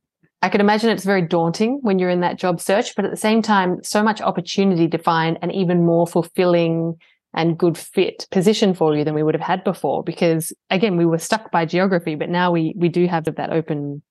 I 0.41 0.50
can 0.50 0.62
imagine 0.62 0.89
it's 0.89 1.06
very 1.06 1.24
daunting 1.24 1.80
when 1.82 1.98
you're 1.98 2.10
in 2.10 2.21
that 2.21 2.38
job 2.38 2.62
search, 2.62 2.95
but 2.95 3.06
at 3.06 3.12
the 3.12 3.17
same 3.17 3.41
time, 3.41 3.84
so 3.84 4.04
much 4.04 4.21
opportunity 4.21 4.88
to 4.89 4.98
find 4.98 5.39
an 5.41 5.52
even 5.52 5.86
more 5.86 6.06
fulfilling 6.06 6.98
and 7.36 7.58
good 7.58 7.78
fit 7.78 8.28
position 8.32 8.74
for 8.74 8.95
you 8.95 9.04
than 9.04 9.13
we 9.13 9.21
would 9.21 9.36
have 9.36 9.41
had 9.41 9.63
before. 9.63 10.04
Because 10.04 10.54
again 10.69 10.98
we 10.98 11.06
were 11.06 11.17
stuck 11.17 11.52
by 11.52 11.65
geography 11.65 12.15
but 12.15 12.30
now 12.30 12.52
we 12.52 12.74
we 12.78 12.89
do 12.89 13.06
have 13.08 13.26
that 13.26 13.52
open 13.52 14.02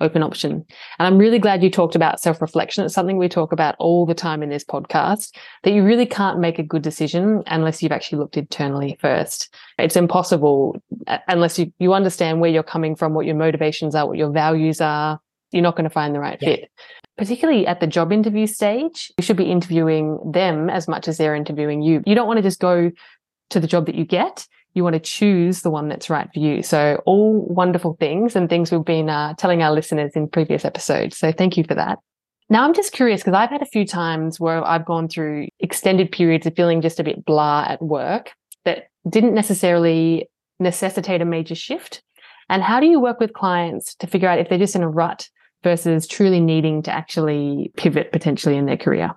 open 0.00 0.22
option. 0.22 0.64
And 0.98 1.06
i'm 1.06 1.18
really 1.18 1.40
glad 1.40 1.62
you 1.62 1.70
talked 1.70 1.96
about 1.96 2.20
self-reflection. 2.20 2.84
It's 2.84 2.94
something 2.94 3.18
we 3.18 3.28
talk 3.28 3.52
about 3.52 3.74
all 3.78 4.06
the 4.06 4.14
time 4.14 4.42
in 4.42 4.48
this 4.48 4.64
podcast 4.64 5.34
that 5.64 5.72
you 5.72 5.82
really 5.82 6.06
can't 6.06 6.38
make 6.38 6.58
a 6.58 6.62
good 6.62 6.82
decision 6.82 7.42
unless 7.48 7.82
you've 7.82 7.92
actually 7.92 8.18
looked 8.18 8.36
internally 8.36 8.96
first. 9.00 9.52
It's 9.78 9.96
impossible 9.96 10.80
unless 11.26 11.58
you 11.58 11.72
you 11.78 11.92
understand 11.94 12.40
where 12.40 12.50
you're 12.50 12.62
coming 12.62 12.94
from 12.94 13.12
what 13.12 13.26
your 13.26 13.34
motivations 13.34 13.94
are 13.94 14.06
what 14.06 14.18
your 14.18 14.30
values 14.30 14.80
are 14.80 15.20
you're 15.52 15.62
not 15.62 15.76
going 15.76 15.84
to 15.84 15.90
find 15.90 16.14
the 16.14 16.20
right 16.20 16.38
yeah. 16.40 16.48
fit 16.48 16.70
particularly 17.18 17.66
at 17.66 17.80
the 17.80 17.86
job 17.86 18.12
interview 18.12 18.46
stage, 18.46 19.12
you 19.18 19.24
should 19.24 19.36
be 19.36 19.50
interviewing 19.50 20.18
them 20.24 20.70
as 20.70 20.88
much 20.88 21.08
as 21.08 21.18
they're 21.18 21.34
interviewing 21.34 21.82
you. 21.82 22.02
You 22.06 22.14
don't 22.14 22.28
want 22.28 22.38
to 22.38 22.42
just 22.42 22.60
go 22.60 22.92
to 23.50 23.60
the 23.60 23.66
job 23.66 23.86
that 23.86 23.96
you 23.96 24.04
get. 24.04 24.46
You 24.74 24.84
want 24.84 24.94
to 24.94 25.00
choose 25.00 25.62
the 25.62 25.70
one 25.70 25.88
that's 25.88 26.08
right 26.08 26.28
for 26.32 26.38
you. 26.38 26.62
So 26.62 27.02
all 27.04 27.44
wonderful 27.46 27.96
things 27.98 28.36
and 28.36 28.48
things 28.48 28.70
we've 28.70 28.84
been 28.84 29.10
uh, 29.10 29.34
telling 29.34 29.62
our 29.62 29.72
listeners 29.72 30.12
in 30.14 30.28
previous 30.28 30.64
episodes. 30.64 31.18
So 31.18 31.32
thank 31.32 31.56
you 31.56 31.64
for 31.64 31.74
that. 31.74 31.98
Now 32.48 32.62
I'm 32.62 32.72
just 32.72 32.92
curious 32.92 33.20
because 33.20 33.34
I've 33.34 33.50
had 33.50 33.62
a 33.62 33.66
few 33.66 33.84
times 33.84 34.38
where 34.38 34.64
I've 34.64 34.86
gone 34.86 35.08
through 35.08 35.48
extended 35.58 36.12
periods 36.12 36.46
of 36.46 36.54
feeling 36.54 36.80
just 36.80 37.00
a 37.00 37.04
bit 37.04 37.24
blah 37.24 37.66
at 37.68 37.82
work 37.82 38.32
that 38.64 38.84
didn't 39.08 39.34
necessarily 39.34 40.30
necessitate 40.60 41.20
a 41.20 41.26
major 41.26 41.56
shift. 41.56 42.02
And 42.48 42.62
how 42.62 42.78
do 42.80 42.86
you 42.86 43.00
work 43.00 43.18
with 43.18 43.32
clients 43.32 43.96
to 43.96 44.06
figure 44.06 44.28
out 44.28 44.38
if 44.38 44.48
they're 44.48 44.58
just 44.58 44.76
in 44.76 44.82
a 44.82 44.88
rut 44.88 45.28
versus 45.62 46.06
truly 46.06 46.40
needing 46.40 46.82
to 46.82 46.92
actually 46.92 47.72
pivot 47.76 48.12
potentially 48.12 48.56
in 48.56 48.66
their 48.66 48.76
career? 48.76 49.12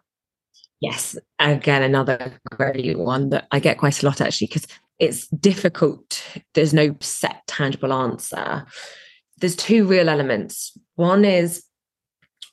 Yes, 0.80 1.16
again, 1.38 1.84
another 1.84 2.34
great 2.50 2.98
one 2.98 3.30
that 3.30 3.48
I 3.52 3.60
get 3.60 3.78
quite 3.78 4.02
a 4.02 4.06
lot 4.06 4.20
actually, 4.20 4.48
because 4.48 4.68
it's 4.98 5.28
difficult. 5.28 6.24
There's 6.54 6.74
no 6.74 6.96
set, 7.00 7.42
tangible 7.48 7.94
answer. 7.94 8.66
There's 9.38 9.56
two 9.56 9.86
real 9.86 10.10
elements. 10.10 10.78
One 10.96 11.26
is 11.26 11.64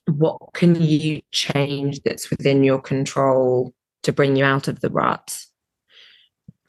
what 0.07 0.39
can 0.55 0.81
you 0.81 1.21
change 1.33 2.01
that's 2.03 2.31
within 2.31 2.65
your 2.65 2.81
control 2.81 3.75
to 4.03 4.13
bring 4.13 4.37
you 4.37 4.45
out 4.45 4.69
of 4.69 4.81
the 4.81 4.91
rut? 4.91 5.39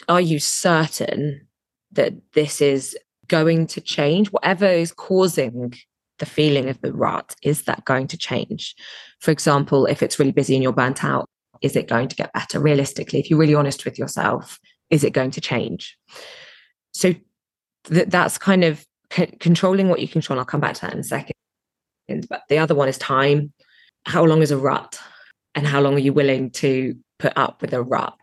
Are 0.08 0.21
you 0.21 0.39
certain 0.39 1.47
that 1.91 2.13
this 2.34 2.62
is 2.62 2.97
going 3.27 3.67
to 3.67 3.82
change? 3.82 4.29
Whatever 4.32 4.65
is 4.65 4.91
causing 4.91 5.73
the 6.19 6.25
feeling 6.25 6.69
of 6.69 6.79
the 6.82 6.93
rut 6.93 7.36
is 7.43 7.63
that 7.63 7.86
going 7.86 8.08
to 8.08 8.17
change? 8.17 8.75
For 9.19 9.32
example 9.32 9.86
if 9.86 10.03
it's 10.03 10.19
really 10.19 10.32
busy 10.32 10.55
and 10.55 10.63
you're 10.63 10.73
burnt 10.73 11.03
out 11.03 11.25
is 11.62 11.75
it 11.75 11.88
going 11.88 12.08
to 12.08 12.15
get 12.15 12.34
better? 12.34 12.60
Realistically 12.60 13.19
if 13.19 13.29
you're 13.29 13.39
really 13.39 13.55
honest 13.55 13.86
with 13.86 13.97
yourself 13.97 14.60
is 14.89 15.03
it 15.03 15.13
going 15.13 15.32
to 15.32 15.41
change? 15.41 15.97
So 16.93 17.13
th- 17.86 18.08
that's 18.08 18.38
kind 18.38 18.63
of 18.63 18.86
c- 19.12 19.38
controlling 19.39 19.89
what 19.89 19.99
you 19.99 20.08
control. 20.08 20.39
I'll 20.39 20.45
come 20.45 20.62
back 20.62 20.75
to 20.75 20.82
that 20.82 20.93
in 20.93 20.99
a 20.99 21.03
second. 21.03 21.34
But 22.29 22.43
the 22.49 22.58
other 22.58 22.75
one 22.75 22.89
is 22.89 22.97
time. 22.97 23.53
How 24.05 24.23
long 24.23 24.41
is 24.41 24.51
a 24.51 24.58
rut? 24.58 24.99
And 25.55 25.67
how 25.67 25.82
long 25.82 25.95
are 25.95 25.99
you 25.99 26.13
willing 26.13 26.51
to 26.51 26.95
put 27.17 27.34
up 27.36 27.62
with 27.62 27.73
a 27.73 27.84
rut? 27.84 28.17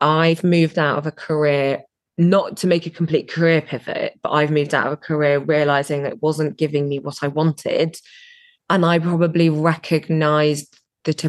I've 0.00 0.44
moved 0.44 0.78
out 0.78 0.98
of 0.98 1.06
a 1.06 1.12
career 1.12 1.82
not 2.18 2.56
to 2.58 2.66
make 2.66 2.86
a 2.86 2.90
complete 2.90 3.30
career 3.30 3.60
pivot, 3.60 4.18
but 4.22 4.30
I've 4.30 4.50
moved 4.50 4.74
out 4.74 4.86
of 4.86 4.92
a 4.94 4.96
career 4.96 5.38
realizing 5.38 6.02
that 6.02 6.14
it 6.14 6.22
wasn't 6.22 6.56
giving 6.56 6.88
me 6.88 6.98
what 6.98 7.18
I 7.22 7.28
wanted. 7.28 7.98
And 8.70 8.84
I 8.84 8.98
probably 8.98 9.50
recognized 9.50 10.80
that 11.04 11.24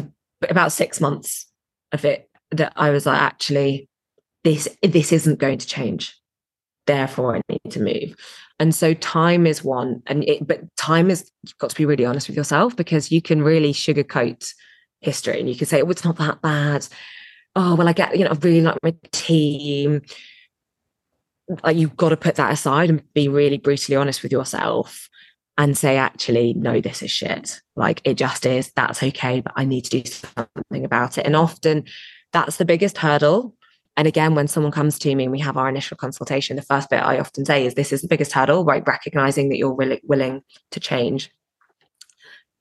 about 0.48 0.72
six 0.72 1.00
months 1.00 1.46
of 1.92 2.04
it 2.04 2.28
that 2.50 2.72
I 2.76 2.90
was 2.90 3.06
like, 3.06 3.20
actually, 3.20 3.88
this 4.44 4.68
this 4.82 5.12
isn't 5.12 5.38
going 5.38 5.58
to 5.58 5.66
change. 5.66 6.16
Therefore, 6.86 7.36
I 7.36 7.42
need 7.50 7.70
to 7.72 7.80
move. 7.80 8.16
And 8.58 8.74
so 8.74 8.94
time 8.94 9.46
is 9.46 9.62
one. 9.62 10.02
And 10.06 10.24
it, 10.24 10.46
but 10.46 10.74
time 10.76 11.10
is 11.10 11.30
you've 11.44 11.58
got 11.58 11.70
to 11.70 11.76
be 11.76 11.84
really 11.84 12.06
honest 12.06 12.28
with 12.28 12.36
yourself 12.36 12.74
because 12.74 13.12
you 13.12 13.20
can 13.20 13.42
really 13.42 13.72
sugarcoat 13.72 14.52
history 15.00 15.38
and 15.38 15.48
you 15.48 15.54
can 15.54 15.66
say, 15.66 15.82
oh, 15.82 15.90
it's 15.90 16.04
not 16.04 16.16
that 16.16 16.40
bad. 16.40 16.86
Oh, 17.54 17.74
well, 17.74 17.88
I 17.88 17.92
get, 17.92 18.16
you 18.16 18.24
know, 18.24 18.30
I 18.30 18.34
really 18.34 18.62
like 18.62 18.78
my 18.82 18.94
team. 19.12 20.02
Like 21.64 21.76
you've 21.76 21.96
got 21.96 22.10
to 22.10 22.16
put 22.16 22.36
that 22.36 22.52
aside 22.52 22.90
and 22.90 23.02
be 23.14 23.28
really 23.28 23.58
brutally 23.58 23.96
honest 23.96 24.22
with 24.22 24.32
yourself 24.32 25.08
and 25.56 25.76
say, 25.76 25.96
actually, 25.96 26.54
no, 26.54 26.80
this 26.80 27.02
is 27.02 27.10
shit. 27.10 27.60
Like 27.74 28.00
it 28.04 28.14
just 28.14 28.46
is. 28.46 28.70
That's 28.76 29.02
okay, 29.02 29.40
but 29.40 29.52
I 29.56 29.64
need 29.64 29.84
to 29.86 30.02
do 30.02 30.10
something 30.10 30.84
about 30.84 31.18
it. 31.18 31.26
And 31.26 31.34
often 31.34 31.84
that's 32.32 32.56
the 32.56 32.64
biggest 32.64 32.98
hurdle. 32.98 33.54
And 33.96 34.06
again, 34.06 34.36
when 34.36 34.46
someone 34.46 34.70
comes 34.70 34.98
to 35.00 35.14
me 35.14 35.24
and 35.24 35.32
we 35.32 35.40
have 35.40 35.56
our 35.56 35.68
initial 35.68 35.96
consultation, 35.96 36.54
the 36.54 36.62
first 36.62 36.88
bit 36.90 37.02
I 37.02 37.18
often 37.18 37.44
say 37.44 37.66
is 37.66 37.74
this 37.74 37.92
is 37.92 38.02
the 38.02 38.08
biggest 38.08 38.30
hurdle, 38.32 38.64
right? 38.64 38.86
Recognizing 38.86 39.48
that 39.48 39.56
you're 39.56 39.72
willing, 39.72 39.98
willing 40.04 40.42
to 40.70 40.78
change. 40.78 41.32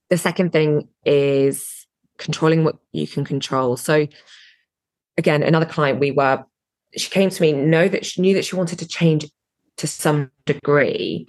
The 0.10 0.18
second 0.18 0.52
thing 0.52 0.88
is 1.06 1.86
controlling 2.18 2.64
what 2.64 2.78
you 2.92 3.08
can 3.08 3.24
control. 3.24 3.78
So 3.78 4.08
again, 5.18 5.44
another 5.44 5.68
client 5.68 6.00
we 6.00 6.10
were, 6.10 6.44
she 6.96 7.10
came 7.10 7.30
to 7.30 7.42
me, 7.42 7.52
know 7.54 7.88
that 7.88 8.06
she 8.06 8.22
knew 8.22 8.34
that 8.36 8.46
she 8.46 8.56
wanted 8.56 8.80
to 8.80 8.88
change 8.88 9.26
to 9.78 9.88
some 9.88 10.32
degree, 10.46 11.28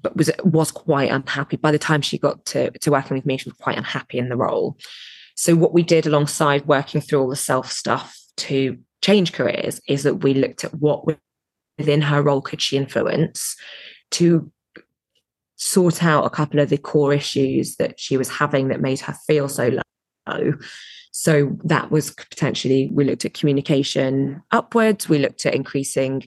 but 0.00 0.16
was 0.16 0.30
was 0.44 0.70
quite 0.70 1.10
unhappy. 1.10 1.56
By 1.56 1.72
the 1.72 1.78
time 1.78 2.02
she 2.02 2.18
got 2.18 2.44
to, 2.46 2.70
to 2.70 2.90
working 2.90 3.16
with 3.16 3.26
me, 3.26 3.36
she 3.36 3.48
was 3.48 3.58
quite 3.58 3.78
unhappy 3.78 4.18
in 4.18 4.28
the 4.28 4.36
role. 4.36 4.76
So 5.34 5.54
what 5.56 5.72
we 5.72 5.82
did 5.82 6.06
alongside 6.06 6.66
working 6.66 7.00
through 7.00 7.20
all 7.20 7.28
the 7.28 7.36
self 7.36 7.70
stuff 7.70 8.18
to 8.38 8.78
change 9.02 9.32
careers 9.32 9.80
is 9.88 10.04
that 10.04 10.22
we 10.22 10.34
looked 10.34 10.64
at 10.64 10.74
what 10.74 11.04
within 11.78 12.02
her 12.02 12.22
role 12.22 12.40
could 12.40 12.62
she 12.62 12.76
influence 12.76 13.56
to 14.12 14.50
sort 15.56 16.02
out 16.02 16.24
a 16.24 16.30
couple 16.30 16.60
of 16.60 16.68
the 16.68 16.78
core 16.78 17.12
issues 17.12 17.76
that 17.76 17.98
she 17.98 18.16
was 18.16 18.28
having 18.28 18.68
that 18.68 18.80
made 18.80 19.00
her 19.00 19.14
feel 19.26 19.48
so 19.48 19.68
so 21.10 21.56
that 21.64 21.90
was 21.90 22.12
potentially, 22.12 22.88
we 22.92 23.04
looked 23.04 23.24
at 23.24 23.34
communication 23.34 24.42
upwards, 24.50 25.08
we 25.08 25.18
looked 25.18 25.44
at 25.46 25.54
increasing 25.54 26.26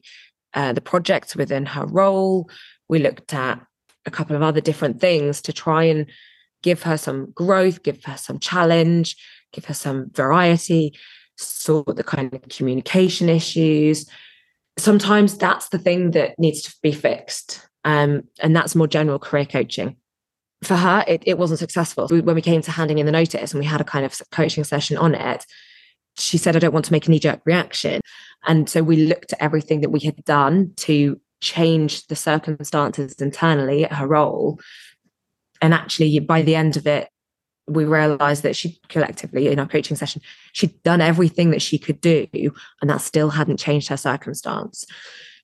uh, 0.54 0.74
the 0.74 0.82
projects 0.82 1.36
within 1.36 1.66
her 1.66 1.86
role, 1.86 2.50
we 2.88 3.00
looked 3.00 3.34
at 3.34 3.60
a 4.06 4.12
couple 4.12 4.36
of 4.36 4.42
other 4.42 4.62
different 4.62 5.02
things 5.02 5.42
to 5.42 5.54
try 5.54 5.84
and 5.84 6.06
give 6.62 6.84
her 6.84 6.98
some 6.98 7.32
growth, 7.32 7.84
give 7.84 8.04
her 8.04 8.18
some 8.18 8.40
challenge, 8.40 9.16
give 9.54 9.66
her 9.66 9.74
some 9.74 10.10
variety, 10.12 10.98
sort 11.38 11.96
the 11.96 12.04
kind 12.04 12.34
of 12.34 12.42
communication 12.50 13.30
issues. 13.30 14.08
Sometimes 14.78 15.38
that's 15.38 15.70
the 15.70 15.80
thing 15.80 16.12
that 16.12 16.38
needs 16.38 16.62
to 16.64 16.76
be 16.82 16.92
fixed. 16.92 17.68
Um, 17.84 18.24
and 18.40 18.56
that's 18.56 18.76
more 18.76 18.88
general 18.88 19.20
career 19.20 19.46
coaching 19.46 19.96
for 20.64 20.76
her, 20.76 21.04
it, 21.08 21.24
it 21.26 21.38
wasn't 21.38 21.60
successful. 21.60 22.08
When 22.08 22.36
we 22.36 22.42
came 22.42 22.62
to 22.62 22.72
handing 22.72 23.00
in 23.00 23.06
the 23.06 23.12
notice 23.12 23.52
and 23.52 23.60
we 23.60 23.66
had 23.66 23.82
a 23.82 23.86
kind 23.86 24.06
of 24.06 24.20
coaching 24.32 24.64
session 24.64 24.98
on 24.98 25.16
it, 25.16 25.46
she 26.18 26.38
said, 26.38 26.56
I 26.56 26.60
don't 26.60 26.74
want 26.74 26.86
to 26.86 26.94
make 26.94 27.08
a 27.08 27.12
knee 27.12 27.20
jerk 27.20 27.42
reaction. 27.46 28.02
And 28.48 28.70
so 28.70 28.82
we 28.84 29.06
looked 29.06 29.34
at 29.34 29.42
everything 29.42 29.82
that 29.82 29.90
we 29.90 30.00
had 30.00 30.24
done 30.24 30.72
to 30.78 31.20
change 31.42 32.08
the 32.08 32.16
circumstances 32.16 33.16
internally 33.16 33.86
at 33.86 33.94
her 33.94 34.08
role. 34.08 34.60
And 35.62 35.74
actually, 35.74 36.18
by 36.20 36.42
the 36.42 36.56
end 36.56 36.78
of 36.78 36.88
it, 36.88 37.10
we 37.68 37.84
realized 37.84 38.44
that 38.44 38.56
she 38.56 38.80
collectively 38.90 39.48
in 39.48 39.60
our 39.60 39.68
coaching 39.68 39.98
session, 39.98 40.22
she'd 40.54 40.82
done 40.84 41.02
everything 41.02 41.50
that 41.50 41.62
she 41.62 41.80
could 41.80 42.00
do, 42.00 42.28
and 42.82 42.90
that 42.90 43.02
still 43.02 43.32
hadn't 43.32 43.58
changed 43.58 43.90
her 43.90 43.98
circumstance. 43.98 44.86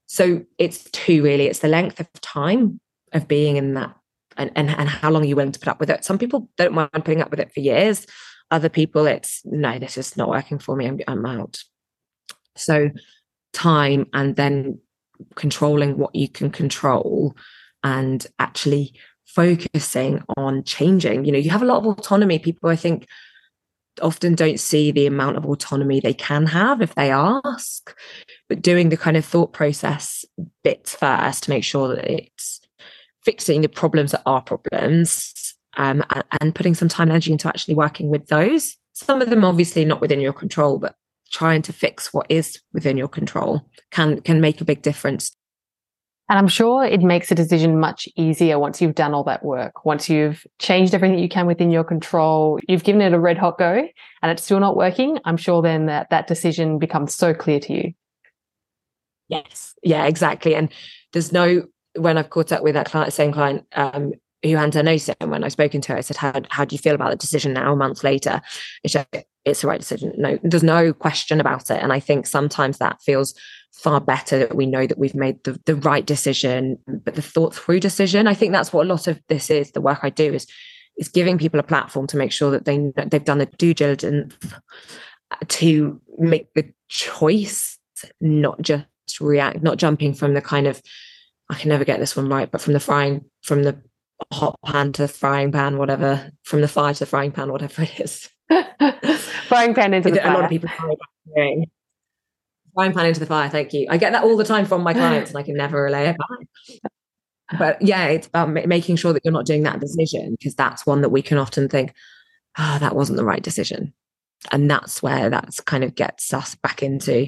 So 0.06 0.44
it's 0.58 0.84
two 0.92 1.24
really 1.24 1.48
it's 1.48 1.60
the 1.60 1.68
length 1.68 2.00
of 2.00 2.12
time 2.22 2.80
of 3.14 3.28
being 3.28 3.58
in 3.58 3.74
that 3.76 3.96
and, 4.38 4.52
and, 4.56 4.70
and 4.70 4.90
how 4.90 5.12
long 5.12 5.24
are 5.24 5.28
you 5.28 5.36
willing 5.36 5.52
to 5.52 5.60
put 5.60 5.68
up 5.68 5.80
with 5.80 5.90
it? 5.90 6.06
Some 6.06 6.18
people 6.18 6.50
don't 6.58 6.74
mind 6.74 6.90
putting 6.94 7.22
up 7.22 7.32
with 7.32 7.40
it 7.40 7.54
for 7.54 7.60
years. 7.60 8.06
Other 8.50 8.70
people, 8.70 9.08
it's 9.08 9.42
no, 9.46 9.80
this 9.80 9.98
is 9.98 10.18
not 10.18 10.30
working 10.30 10.60
for 10.60 10.76
me. 10.76 10.88
I'm, 10.88 11.00
I'm 11.08 11.26
out. 11.26 11.64
So, 12.56 12.90
time 13.54 14.08
and 14.14 14.36
then 14.36 14.80
controlling 15.36 15.98
what 15.98 16.16
you 16.16 16.28
can 16.28 16.50
control 16.50 17.36
and 17.84 18.26
actually 18.40 18.94
focusing 19.26 20.24
on 20.38 20.64
changing. 20.64 21.26
You 21.26 21.32
know, 21.32 21.38
you 21.38 21.50
have 21.50 21.62
a 21.62 21.66
lot 21.66 21.78
of 21.78 21.86
autonomy. 21.86 22.40
People, 22.40 22.70
I 22.70 22.76
think, 22.76 23.08
often 24.02 24.36
don't 24.36 24.60
see 24.60 24.92
the 24.92 25.06
amount 25.06 25.38
of 25.38 25.46
autonomy 25.46 26.00
they 26.00 26.14
can 26.14 26.46
have 26.48 26.82
if 26.82 26.96
they 26.96 27.12
ask, 27.12 27.96
but 28.48 28.62
doing 28.62 28.90
the 28.90 28.98
kind 28.98 29.18
of 29.18 29.26
thought 29.26 29.54
process 29.54 30.26
bits 30.64 30.96
first 30.96 31.44
to 31.44 31.50
make 31.50 31.64
sure 31.64 31.96
that 31.96 32.10
it's 32.10 32.61
fixing 33.24 33.62
the 33.62 33.70
problems 33.70 34.12
that 34.12 34.24
are 34.26 34.42
problems 34.42 35.56
um, 35.78 36.04
and, 36.10 36.24
and 36.40 36.56
putting 36.56 36.74
some 36.74 36.88
time 36.88 37.04
and 37.04 37.12
energy 37.12 37.32
into 37.32 37.48
actually 37.48 37.76
working 37.76 38.10
with 38.10 38.28
those. 38.28 38.78
Some 38.94 39.22
of 39.22 39.30
them 39.30 39.46
obviously 39.46 39.86
not 39.86 40.02
within 40.02 40.20
your 40.20 40.34
control, 40.34 40.80
but 40.80 40.96
trying 41.32 41.62
to 41.64 41.74
fix 41.74 42.14
what 42.14 42.26
is 42.30 42.60
within 42.74 42.98
your 42.98 43.08
control 43.08 43.66
can 43.90 44.20
can 44.22 44.42
make 44.42 44.60
a 44.60 44.66
big 44.66 44.82
difference. 44.82 45.32
And 46.30 46.40
I'm 46.40 46.48
sure 46.48 46.86
it 46.86 47.02
makes 47.02 47.30
a 47.30 47.36
decision 47.36 47.78
much 47.78 48.08
easier 48.16 48.58
once 48.58 48.82
you've 48.82 48.96
done 48.96 49.14
all 49.14 49.26
that 49.26 49.44
work. 49.44 49.84
Once 49.84 50.10
you've 50.10 50.46
changed 50.60 50.94
everything 50.94 51.20
you 51.20 51.28
can 51.28 51.46
within 51.46 51.72
your 51.72 51.84
control, 51.84 52.58
you've 52.70 52.86
given 52.86 53.02
it 53.02 53.12
a 53.12 53.20
red 53.20 53.38
hot 53.38 53.58
go 53.58 53.86
and 54.22 54.32
it's 54.32 54.44
still 54.44 54.62
not 54.62 54.78
working. 54.78 55.20
I'm 55.26 55.36
sure 55.36 55.62
then 55.62 55.88
that 55.88 56.10
that 56.10 56.28
decision 56.28 56.80
becomes 56.80 57.14
so 57.14 57.34
clear 57.34 57.60
to 57.60 57.74
you. 57.74 57.94
Yes. 59.28 59.74
Yeah, 59.84 60.06
exactly. 60.06 60.56
And 60.56 60.72
there's 61.12 61.34
no 61.34 61.66
when 61.96 62.18
I've 62.18 62.30
caught 62.30 62.52
up 62.52 62.64
with 62.64 62.74
that 62.76 62.88
client, 62.88 63.14
same 63.14 63.32
client 63.32 63.66
um, 63.76 64.14
who 64.44 64.56
handed 64.56 64.78
her 64.78 64.84
notice 64.84 65.10
and 65.20 65.32
when 65.32 65.44
I've 65.44 65.52
spoken 65.52 65.82
to 65.82 65.92
her, 65.94 65.98
I 65.98 66.02
said, 66.02 66.18
how, 66.18 66.42
how 66.50 66.66
do 66.66 66.74
you 66.74 66.80
feel 66.80 66.96
about 66.96 67.12
the 67.12 67.18
decision 67.18 67.54
now, 67.54 67.74
a 67.74 67.76
month 67.76 68.04
later? 68.04 68.42
She 68.86 68.92
said, 68.92 69.08
it's 69.46 69.62
the 69.62 69.68
right 69.68 69.80
decision. 69.80 70.14
No, 70.18 70.40
there's 70.44 70.64
no 70.64 70.94
question 70.94 71.40
about 71.40 71.70
it. 71.70 71.82
And 71.82 71.92
I 71.92 72.00
think 72.00 72.28
sometimes 72.28 72.78
that 72.78 73.02
feels 73.02 73.34
far 73.74 74.00
better 74.00 74.38
that 74.40 74.56
we 74.56 74.66
know 74.66 74.86
that 74.86 74.98
we've 74.98 75.16
made 75.16 75.44
the, 75.44 75.60
the 75.66 75.76
right 75.76 76.06
decision, 76.06 76.78
but 76.88 77.16
the 77.16 77.22
thought 77.22 77.56
through 77.56 77.80
decision. 77.80 78.28
I 78.28 78.34
think 78.34 78.52
that's 78.52 78.72
what 78.72 78.86
a 78.86 78.90
lot 78.90 79.08
of 79.08 79.20
this 79.30 79.50
is. 79.50 79.72
The 79.72 79.82
work 79.82 80.00
I 80.04 80.10
do 80.10 80.34
is 80.34 80.48
is 80.98 81.08
giving 81.08 81.38
people 81.38 81.60
a 81.60 81.64
platform 81.64 82.06
to 82.06 82.18
make 82.18 82.32
sure 82.32 82.52
that 82.52 82.66
they 82.66 82.92
they've 83.08 83.24
done 83.24 83.40
the 83.40 83.46
due 83.46 83.74
diligence 83.74 84.36
to 85.48 86.02
make 86.18 86.54
the 86.54 86.72
choice, 86.90 87.80
not 88.20 88.62
just 88.62 88.86
react, 89.20 89.64
not 89.64 89.78
jumping 89.78 90.14
from 90.14 90.34
the 90.34 90.42
kind 90.42 90.68
of 90.68 90.82
I 91.52 91.56
can 91.56 91.68
never 91.68 91.84
get 91.84 92.00
this 92.00 92.16
one 92.16 92.30
right, 92.30 92.50
but 92.50 92.62
from 92.62 92.72
the 92.72 92.80
frying, 92.80 93.26
from 93.44 93.64
the 93.64 93.78
hot 94.32 94.58
pan 94.66 94.94
to 94.94 95.02
the 95.02 95.08
frying 95.10 95.52
pan, 95.52 95.78
whatever, 95.78 96.32
from 96.44 96.62
the 96.62 96.68
fire 96.70 96.94
to 96.94 97.00
the 97.00 97.06
frying 97.06 97.34
pan, 97.34 97.52
whatever 97.52 97.82
it 97.82 98.00
is. 98.00 98.30
frying 99.48 99.74
pan 99.74 99.94
into 99.94 100.12
the 100.12 100.22
fire. 100.22 100.32
A 100.32 100.34
lot 100.34 100.44
of 100.46 100.50
people 100.50 100.70
frying 102.74 102.94
pan 102.94 103.06
into 103.06 103.20
the 103.20 103.26
fire. 103.26 103.50
Thank 103.50 103.74
you. 103.74 103.86
I 103.90 103.98
get 103.98 104.14
that 104.14 104.24
all 104.24 104.38
the 104.38 104.46
time 104.46 104.66
from 104.66 104.82
my 104.82 104.94
clients, 104.94 105.32
and 105.32 105.38
I 105.38 105.44
can 105.44 105.56
never 105.56 105.84
relay 105.84 106.08
it 106.08 106.18
back. 106.18 107.60
But 107.60 107.82
yeah, 107.82 108.06
it's 108.06 108.28
about 108.28 108.50
making 108.50 108.96
sure 108.96 109.12
that 109.12 109.26
you're 109.26 109.34
not 109.34 109.46
doing 109.46 109.64
that 109.64 109.82
decision 109.82 110.32
because 110.32 110.56
that's 110.56 110.86
one 110.86 111.02
that 111.02 111.10
we 111.10 111.22
can 111.22 111.38
often 111.38 111.68
think, 111.68 111.94
ah, 112.58 112.78
oh, 112.78 112.80
that 112.80 112.96
wasn't 112.96 113.18
the 113.18 113.26
right 113.26 113.44
decision, 113.44 113.94
and 114.54 114.72
that's 114.72 115.04
where 115.04 115.30
that's 115.30 115.60
kind 115.60 115.84
of 115.84 115.96
gets 115.96 116.34
us 116.34 116.56
back 116.56 116.82
into 116.82 117.28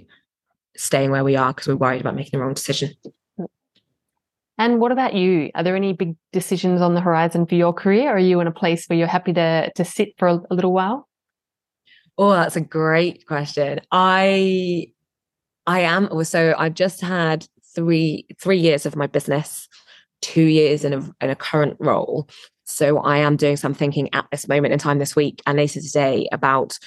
staying 0.77 1.11
where 1.11 1.25
we 1.25 1.35
are 1.35 1.51
because 1.51 1.67
we're 1.67 1.75
worried 1.75 1.99
about 1.99 2.15
making 2.15 2.39
the 2.39 2.43
wrong 2.43 2.53
decision. 2.53 2.93
And 4.57 4.79
what 4.79 4.91
about 4.91 5.15
you? 5.15 5.49
Are 5.55 5.63
there 5.63 5.75
any 5.75 5.93
big 5.93 6.15
decisions 6.31 6.81
on 6.81 6.93
the 6.93 7.01
horizon 7.01 7.45
for 7.45 7.55
your 7.55 7.73
career? 7.73 8.09
Are 8.09 8.19
you 8.19 8.39
in 8.39 8.47
a 8.47 8.51
place 8.51 8.85
where 8.85 8.97
you're 8.97 9.07
happy 9.07 9.33
to 9.33 9.71
to 9.75 9.85
sit 9.85 10.13
for 10.17 10.27
a, 10.27 10.41
a 10.51 10.55
little 10.55 10.73
while? 10.73 11.07
Oh, 12.17 12.31
that's 12.31 12.55
a 12.55 12.61
great 12.61 13.25
question. 13.25 13.81
I 13.91 14.87
I 15.65 15.81
am 15.81 16.07
also 16.11 16.53
I've 16.57 16.75
just 16.75 17.01
had 17.01 17.47
three 17.73 18.27
three 18.39 18.59
years 18.59 18.85
of 18.85 18.95
my 18.95 19.07
business, 19.07 19.67
two 20.21 20.43
years 20.43 20.85
in 20.85 20.93
a 20.93 20.99
in 21.21 21.29
a 21.31 21.35
current 21.35 21.77
role. 21.79 22.29
So 22.65 22.99
I 22.99 23.17
am 23.17 23.35
doing 23.35 23.57
some 23.57 23.73
thinking 23.73 24.09
at 24.13 24.25
this 24.31 24.47
moment 24.47 24.73
in 24.73 24.79
time 24.79 24.99
this 24.99 25.15
week 25.15 25.41
and 25.45 25.57
later 25.57 25.81
today 25.81 26.27
about 26.31 26.77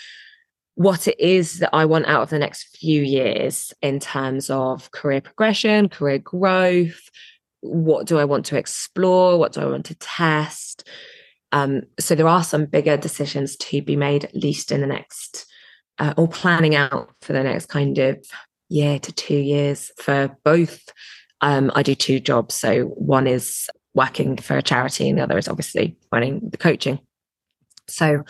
what 0.76 1.08
it 1.08 1.18
is 1.18 1.58
that 1.58 1.70
I 1.72 1.84
want 1.84 2.06
out 2.06 2.22
of 2.22 2.30
the 2.30 2.38
next 2.38 2.76
few 2.76 3.02
years 3.02 3.72
in 3.82 3.98
terms 3.98 4.50
of 4.50 4.90
career 4.90 5.22
progression, 5.22 5.88
career 5.88 6.18
growth, 6.18 7.10
what 7.66 8.06
do 8.06 8.18
I 8.18 8.24
want 8.24 8.46
to 8.46 8.56
explore? 8.56 9.38
What 9.38 9.52
do 9.52 9.60
I 9.60 9.66
want 9.66 9.86
to 9.86 9.94
test? 9.96 10.88
Um, 11.52 11.82
so 11.98 12.14
there 12.14 12.28
are 12.28 12.44
some 12.44 12.66
bigger 12.66 12.96
decisions 12.96 13.56
to 13.56 13.82
be 13.82 13.96
made, 13.96 14.24
at 14.24 14.34
least 14.34 14.72
in 14.72 14.80
the 14.80 14.86
next, 14.86 15.46
uh, 15.98 16.14
or 16.16 16.28
planning 16.28 16.74
out 16.74 17.10
for 17.22 17.32
the 17.32 17.42
next 17.42 17.66
kind 17.66 17.98
of 17.98 18.24
year 18.68 18.98
to 18.98 19.12
two 19.12 19.36
years 19.36 19.90
for 19.98 20.36
both. 20.44 20.80
Um, 21.40 21.70
I 21.74 21.82
do 21.82 21.94
two 21.94 22.20
jobs. 22.20 22.54
So 22.54 22.84
one 22.86 23.26
is 23.26 23.68
working 23.94 24.36
for 24.36 24.56
a 24.56 24.62
charity, 24.62 25.08
and 25.08 25.18
the 25.18 25.22
other 25.22 25.38
is 25.38 25.48
obviously 25.48 25.96
running 26.12 26.48
the 26.50 26.58
coaching. 26.58 26.98
So, 27.88 28.24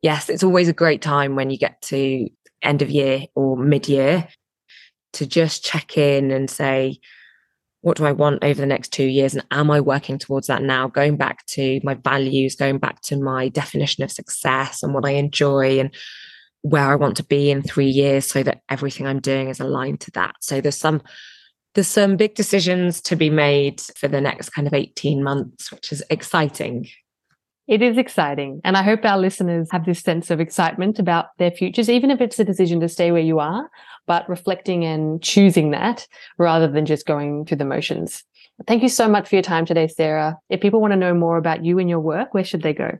yes, 0.00 0.28
it's 0.28 0.44
always 0.44 0.68
a 0.68 0.72
great 0.72 1.02
time 1.02 1.34
when 1.34 1.50
you 1.50 1.58
get 1.58 1.82
to 1.82 2.28
end 2.62 2.82
of 2.82 2.90
year 2.90 3.24
or 3.34 3.56
mid 3.56 3.88
year 3.88 4.28
to 5.14 5.26
just 5.26 5.64
check 5.64 5.98
in 5.98 6.30
and 6.30 6.48
say, 6.48 6.98
what 7.82 7.96
do 7.96 8.06
I 8.06 8.12
want 8.12 8.42
over 8.42 8.60
the 8.60 8.66
next 8.66 8.92
two 8.92 9.04
years? 9.04 9.34
And 9.34 9.44
am 9.50 9.70
I 9.70 9.80
working 9.80 10.18
towards 10.18 10.46
that 10.46 10.62
now? 10.62 10.88
Going 10.88 11.16
back 11.16 11.44
to 11.46 11.80
my 11.82 11.94
values, 11.94 12.54
going 12.54 12.78
back 12.78 13.02
to 13.02 13.16
my 13.16 13.48
definition 13.48 14.02
of 14.02 14.10
success 14.10 14.82
and 14.82 14.94
what 14.94 15.04
I 15.04 15.10
enjoy 15.10 15.80
and 15.80 15.94
where 16.62 16.84
I 16.84 16.94
want 16.94 17.16
to 17.16 17.24
be 17.24 17.50
in 17.50 17.62
three 17.62 17.88
years 17.88 18.26
so 18.26 18.42
that 18.44 18.62
everything 18.68 19.06
I'm 19.06 19.20
doing 19.20 19.48
is 19.48 19.60
aligned 19.60 20.00
to 20.02 20.12
that. 20.12 20.36
So 20.40 20.60
there's 20.60 20.78
some 20.78 21.02
there's 21.74 21.88
some 21.88 22.16
big 22.16 22.34
decisions 22.34 23.00
to 23.00 23.16
be 23.16 23.30
made 23.30 23.80
for 23.96 24.06
the 24.06 24.20
next 24.20 24.50
kind 24.50 24.66
of 24.66 24.74
18 24.74 25.22
months, 25.22 25.72
which 25.72 25.90
is 25.90 26.04
exciting. 26.10 26.86
It 27.72 27.80
is 27.80 27.96
exciting. 27.96 28.60
And 28.64 28.76
I 28.76 28.82
hope 28.82 29.02
our 29.02 29.16
listeners 29.16 29.70
have 29.72 29.86
this 29.86 30.00
sense 30.00 30.30
of 30.30 30.40
excitement 30.40 30.98
about 30.98 31.28
their 31.38 31.50
futures, 31.50 31.88
even 31.88 32.10
if 32.10 32.20
it's 32.20 32.38
a 32.38 32.44
decision 32.44 32.80
to 32.80 32.88
stay 32.90 33.12
where 33.12 33.22
you 33.22 33.38
are, 33.38 33.70
but 34.06 34.28
reflecting 34.28 34.84
and 34.84 35.22
choosing 35.22 35.70
that 35.70 36.06
rather 36.36 36.68
than 36.68 36.84
just 36.84 37.06
going 37.06 37.46
through 37.46 37.56
the 37.56 37.64
motions. 37.64 38.24
Thank 38.66 38.82
you 38.82 38.90
so 38.90 39.08
much 39.08 39.26
for 39.26 39.36
your 39.36 39.42
time 39.42 39.64
today, 39.64 39.88
Sarah. 39.88 40.36
If 40.50 40.60
people 40.60 40.82
want 40.82 40.92
to 40.92 40.98
know 40.98 41.14
more 41.14 41.38
about 41.38 41.64
you 41.64 41.78
and 41.78 41.88
your 41.88 42.00
work, 42.00 42.34
where 42.34 42.44
should 42.44 42.60
they 42.60 42.74
go? 42.74 42.98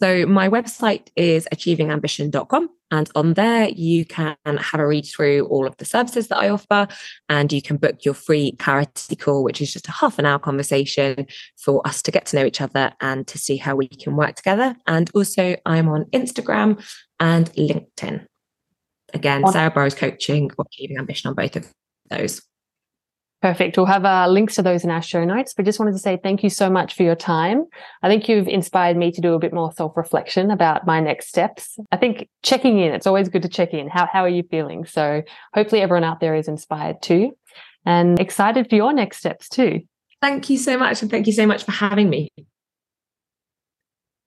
So 0.00 0.26
my 0.26 0.48
website 0.48 1.08
is 1.16 1.48
achievingambition.com. 1.52 2.70
And 2.90 3.10
on 3.14 3.34
there, 3.34 3.68
you 3.70 4.04
can 4.04 4.36
have 4.44 4.78
a 4.78 4.86
read 4.86 5.06
through 5.06 5.46
all 5.46 5.66
of 5.66 5.76
the 5.78 5.84
services 5.84 6.28
that 6.28 6.38
I 6.38 6.48
offer, 6.48 6.86
and 7.28 7.52
you 7.52 7.60
can 7.60 7.76
book 7.76 8.04
your 8.04 8.14
free 8.14 8.52
clarity 8.52 9.16
call, 9.16 9.42
which 9.42 9.60
is 9.60 9.72
just 9.72 9.88
a 9.88 9.92
half 9.92 10.18
an 10.18 10.26
hour 10.26 10.38
conversation 10.38 11.26
for 11.56 11.84
us 11.86 12.02
to 12.02 12.12
get 12.12 12.26
to 12.26 12.36
know 12.36 12.44
each 12.44 12.60
other 12.60 12.92
and 13.00 13.26
to 13.26 13.38
see 13.38 13.56
how 13.56 13.74
we 13.74 13.88
can 13.88 14.14
work 14.14 14.36
together. 14.36 14.76
And 14.86 15.10
also, 15.12 15.56
I'm 15.66 15.88
on 15.88 16.04
Instagram 16.12 16.84
and 17.18 17.50
LinkedIn. 17.54 18.26
Again, 19.12 19.42
Sarah 19.50 19.70
Burrows 19.70 19.94
Coaching 19.94 20.50
or 20.56 20.64
Achieving 20.66 20.98
Ambition 20.98 21.30
on 21.30 21.34
both 21.34 21.56
of 21.56 21.68
those. 22.10 22.42
Perfect. 23.44 23.76
We'll 23.76 23.84
have 23.84 24.06
uh, 24.06 24.26
links 24.26 24.54
to 24.54 24.62
those 24.62 24.84
in 24.84 24.90
our 24.90 25.02
show 25.02 25.22
notes, 25.22 25.52
but 25.52 25.66
just 25.66 25.78
wanted 25.78 25.92
to 25.92 25.98
say 25.98 26.16
thank 26.16 26.42
you 26.42 26.48
so 26.48 26.70
much 26.70 26.94
for 26.94 27.02
your 27.02 27.14
time. 27.14 27.66
I 28.02 28.08
think 28.08 28.26
you've 28.26 28.48
inspired 28.48 28.96
me 28.96 29.12
to 29.12 29.20
do 29.20 29.34
a 29.34 29.38
bit 29.38 29.52
more 29.52 29.70
self 29.70 29.98
reflection 29.98 30.50
about 30.50 30.86
my 30.86 30.98
next 30.98 31.28
steps. 31.28 31.78
I 31.92 31.98
think 31.98 32.30
checking 32.42 32.78
in, 32.78 32.94
it's 32.94 33.06
always 33.06 33.28
good 33.28 33.42
to 33.42 33.48
check 33.50 33.74
in. 33.74 33.90
How, 33.90 34.08
how 34.10 34.22
are 34.22 34.30
you 34.30 34.44
feeling? 34.50 34.86
So 34.86 35.20
hopefully 35.52 35.82
everyone 35.82 36.04
out 36.04 36.20
there 36.20 36.34
is 36.34 36.48
inspired 36.48 37.02
too 37.02 37.32
and 37.84 38.18
excited 38.18 38.70
for 38.70 38.76
your 38.76 38.94
next 38.94 39.18
steps 39.18 39.50
too. 39.50 39.80
Thank 40.22 40.48
you 40.48 40.56
so 40.56 40.78
much. 40.78 41.02
And 41.02 41.10
thank 41.10 41.26
you 41.26 41.34
so 41.34 41.46
much 41.46 41.64
for 41.64 41.72
having 41.72 42.08
me. 42.08 42.30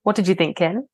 What 0.04 0.16
did 0.16 0.28
you 0.28 0.36
think, 0.36 0.58
Ken? 0.58 0.88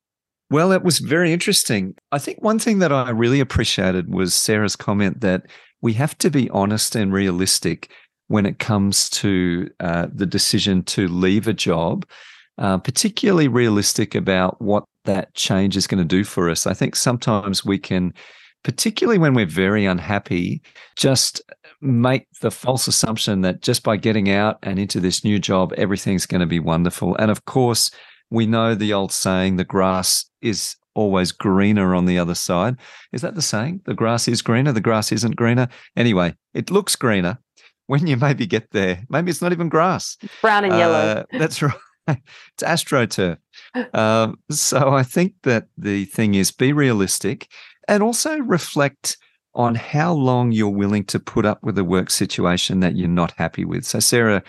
Well, 0.48 0.72
it 0.72 0.82
was 0.82 0.98
very 0.98 1.34
interesting. 1.34 1.94
I 2.10 2.20
think 2.20 2.40
one 2.40 2.58
thing 2.58 2.78
that 2.78 2.90
I 2.90 3.10
really 3.10 3.40
appreciated 3.40 4.10
was 4.10 4.34
Sarah's 4.34 4.76
comment 4.76 5.20
that 5.20 5.42
we 5.82 5.92
have 5.92 6.16
to 6.16 6.30
be 6.30 6.48
honest 6.48 6.96
and 6.96 7.12
realistic 7.12 7.90
when 8.28 8.46
it 8.46 8.58
comes 8.58 9.10
to 9.10 9.70
uh, 9.80 10.06
the 10.12 10.26
decision 10.26 10.82
to 10.82 11.08
leave 11.08 11.46
a 11.46 11.52
job, 11.52 12.06
uh, 12.58 12.78
particularly 12.78 13.48
realistic 13.48 14.14
about 14.14 14.60
what 14.60 14.84
that 15.04 15.34
change 15.34 15.76
is 15.76 15.86
going 15.86 15.98
to 15.98 16.04
do 16.04 16.24
for 16.24 16.48
us. 16.48 16.66
I 16.66 16.74
think 16.74 16.96
sometimes 16.96 17.64
we 17.64 17.78
can, 17.78 18.14
particularly 18.62 19.18
when 19.18 19.34
we're 19.34 19.46
very 19.46 19.84
unhappy, 19.84 20.62
just 20.96 21.42
make 21.80 22.26
the 22.40 22.50
false 22.50 22.88
assumption 22.88 23.42
that 23.42 23.60
just 23.60 23.82
by 23.82 23.96
getting 23.96 24.30
out 24.30 24.58
and 24.62 24.78
into 24.78 25.00
this 25.00 25.22
new 25.22 25.38
job, 25.38 25.74
everything's 25.76 26.26
going 26.26 26.40
to 26.40 26.46
be 26.46 26.60
wonderful. 26.60 27.14
And 27.16 27.30
of 27.30 27.44
course, 27.44 27.90
we 28.30 28.46
know 28.46 28.74
the 28.74 28.92
old 28.92 29.12
saying, 29.12 29.56
the 29.56 29.64
grass 29.64 30.24
is 30.40 30.76
always 30.94 31.32
greener 31.32 31.94
on 31.94 32.06
the 32.06 32.18
other 32.18 32.34
side. 32.34 32.76
Is 33.12 33.20
that 33.20 33.34
the 33.34 33.42
saying? 33.42 33.82
The 33.84 33.94
grass 33.94 34.28
is 34.28 34.42
greener, 34.42 34.72
the 34.72 34.80
grass 34.80 35.12
isn't 35.12 35.36
greener. 35.36 35.68
Anyway, 35.96 36.34
it 36.54 36.70
looks 36.70 36.96
greener, 36.96 37.38
when 37.86 38.06
you 38.06 38.16
maybe 38.16 38.46
get 38.46 38.70
there, 38.70 39.02
maybe 39.08 39.30
it's 39.30 39.42
not 39.42 39.52
even 39.52 39.68
grass. 39.68 40.16
Brown 40.40 40.64
and 40.64 40.76
yellow. 40.76 40.94
Uh, 40.94 41.24
that's 41.32 41.62
right. 41.62 41.74
It's 42.06 42.62
astroturf. 42.62 43.38
um, 43.94 44.38
so 44.50 44.90
I 44.90 45.02
think 45.02 45.32
that 45.44 45.68
the 45.78 46.04
thing 46.04 46.34
is 46.34 46.50
be 46.50 46.70
realistic 46.74 47.48
and 47.88 48.02
also 48.02 48.36
reflect 48.40 49.16
on 49.54 49.74
how 49.74 50.12
long 50.12 50.52
you're 50.52 50.68
willing 50.68 51.04
to 51.04 51.18
put 51.18 51.46
up 51.46 51.62
with 51.62 51.78
a 51.78 51.84
work 51.84 52.10
situation 52.10 52.80
that 52.80 52.94
you're 52.96 53.08
not 53.08 53.32
happy 53.38 53.64
with. 53.64 53.86
So 53.86 54.00
Sarah 54.00 54.42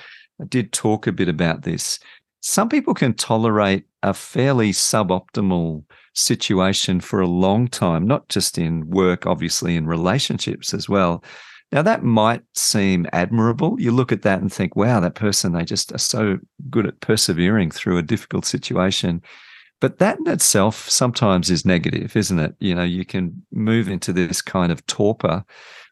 did 0.50 0.74
talk 0.74 1.08
a 1.08 1.12
bit 1.12 1.30
about 1.30 1.62
this. 1.62 2.00
Some 2.42 2.70
people 2.70 2.94
can 2.94 3.14
tolerate 3.14 3.86
a 4.04 4.14
fairly 4.14 4.72
suboptimal 4.72 5.84
situation 6.14 7.00
for 7.00 7.20
a 7.20 7.28
long 7.28 7.68
time, 7.68 8.06
not 8.06 8.28
just 8.30 8.58
in 8.58 8.90
work, 8.90 9.26
obviously 9.26 9.76
in 9.76 9.88
relationships 9.88 10.74
as 10.74 10.90
well. 10.90 11.24
Now, 11.72 11.82
that 11.82 12.04
might 12.04 12.44
seem 12.54 13.08
admirable. 13.12 13.76
You 13.80 13.92
look 13.92 14.12
at 14.12 14.22
that 14.22 14.40
and 14.40 14.54
think, 14.54 14.76
wow, 14.76 15.00
that 15.00 15.16
person, 15.16 15.54
they 15.54 15.66
just 15.66 15.92
are 15.94 15.98
so 15.98 16.38
good 16.70 16.86
at 16.86 17.00
persevering 17.00 17.72
through 17.72 17.98
a 17.98 18.04
difficult 18.04 18.46
situation. 18.46 19.22
But 19.82 19.98
that 20.00 20.20
in 20.20 20.28
itself 20.28 20.90
sometimes 20.90 21.50
is 21.50 21.66
negative, 21.66 22.16
isn't 22.16 22.40
it? 22.40 22.56
You 22.60 22.76
know, 22.76 22.84
you 22.84 23.04
can 23.04 23.46
move 23.52 23.90
into 23.90 24.14
this 24.14 24.42
kind 24.42 24.72
of 24.72 24.86
torpor 24.88 25.44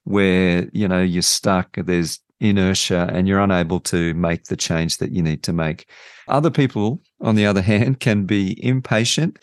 where, 0.06 0.70
you 0.74 0.88
know, 0.88 1.02
you're 1.02 1.22
stuck, 1.22 1.76
there's 1.76 2.20
inertia, 2.40 3.10
and 3.12 3.28
you're 3.28 3.42
unable 3.42 3.80
to 3.82 4.14
make 4.14 4.46
the 4.46 4.58
change 4.58 4.98
that 4.98 5.12
you 5.12 5.22
need 5.22 5.44
to 5.44 5.54
make. 5.54 5.88
Other 6.28 6.52
people, 6.52 7.02
on 7.22 7.36
the 7.36 7.46
other 7.46 7.62
hand, 7.72 8.00
can 8.00 8.26
be 8.26 8.64
impatient 8.64 9.40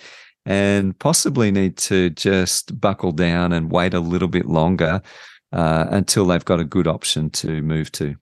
and 0.47 0.99
possibly 0.99 1.51
need 1.51 1.77
to 1.77 2.11
just 2.11 2.81
buckle 2.81 3.13
down 3.13 3.53
and 3.53 3.71
wait 3.71 3.93
a 3.93 4.01
little 4.01 4.29
bit 4.29 4.47
longer 4.47 5.03
uh, 5.53 5.87
until 5.91 6.27
they've 6.27 6.45
got 6.45 6.61
a 6.61 6.65
good 6.65 6.87
option 6.87 7.31
to 7.31 7.63
move 7.63 7.91
to. 7.93 8.17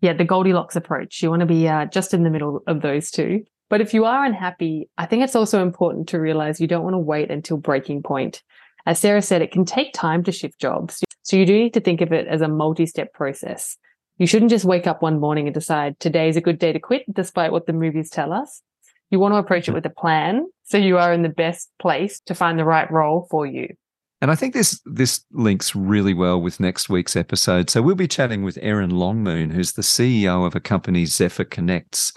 Yeah, 0.00 0.14
the 0.14 0.24
Goldilocks 0.24 0.76
approach. 0.76 1.22
You 1.22 1.30
want 1.30 1.40
to 1.40 1.46
be 1.46 1.68
uh, 1.68 1.86
just 1.86 2.12
in 2.12 2.24
the 2.24 2.30
middle 2.30 2.62
of 2.66 2.82
those 2.82 3.10
two. 3.10 3.44
But 3.70 3.80
if 3.80 3.94
you 3.94 4.04
are 4.04 4.24
unhappy, 4.24 4.90
I 4.98 5.06
think 5.06 5.22
it's 5.22 5.36
also 5.36 5.62
important 5.62 6.08
to 6.10 6.20
realize 6.20 6.60
you 6.60 6.66
don't 6.66 6.84
want 6.84 6.94
to 6.94 6.98
wait 6.98 7.30
until 7.30 7.56
breaking 7.56 8.02
point. 8.02 8.42
As 8.84 8.98
Sarah 8.98 9.22
said, 9.22 9.42
it 9.42 9.52
can 9.52 9.64
take 9.64 9.94
time 9.94 10.24
to 10.24 10.32
shift 10.32 10.60
jobs. 10.60 11.02
So 11.22 11.36
you 11.36 11.46
do 11.46 11.56
need 11.56 11.74
to 11.74 11.80
think 11.80 12.00
of 12.00 12.12
it 12.12 12.26
as 12.26 12.40
a 12.40 12.48
multi 12.48 12.84
step 12.84 13.14
process. 13.14 13.78
You 14.18 14.26
shouldn't 14.26 14.50
just 14.50 14.64
wake 14.64 14.86
up 14.86 15.02
one 15.02 15.20
morning 15.20 15.46
and 15.46 15.54
decide 15.54 15.98
today 16.00 16.28
is 16.28 16.36
a 16.36 16.42
good 16.42 16.58
day 16.58 16.72
to 16.72 16.80
quit, 16.80 17.04
despite 17.12 17.52
what 17.52 17.66
the 17.66 17.72
movies 17.72 18.10
tell 18.10 18.32
us. 18.32 18.60
You 19.10 19.18
want 19.18 19.34
to 19.34 19.38
approach 19.38 19.68
it 19.68 19.72
with 19.72 19.86
a 19.86 19.90
plan 19.90 20.46
so 20.64 20.78
you 20.78 20.98
are 20.98 21.12
in 21.12 21.22
the 21.22 21.28
best 21.28 21.70
place 21.78 22.20
to 22.26 22.34
find 22.34 22.58
the 22.58 22.64
right 22.64 22.90
role 22.90 23.26
for 23.30 23.46
you. 23.46 23.74
And 24.22 24.30
I 24.30 24.36
think 24.36 24.54
this 24.54 24.80
this 24.86 25.24
links 25.32 25.74
really 25.74 26.14
well 26.14 26.40
with 26.40 26.60
next 26.60 26.88
week's 26.88 27.16
episode. 27.16 27.68
So 27.68 27.82
we'll 27.82 27.96
be 27.96 28.06
chatting 28.06 28.44
with 28.44 28.56
Erin 28.62 28.92
Longmoon, 28.92 29.52
who's 29.52 29.72
the 29.72 29.82
CEO 29.82 30.46
of 30.46 30.54
a 30.54 30.60
company, 30.60 31.06
Zephyr 31.06 31.44
Connects. 31.44 32.12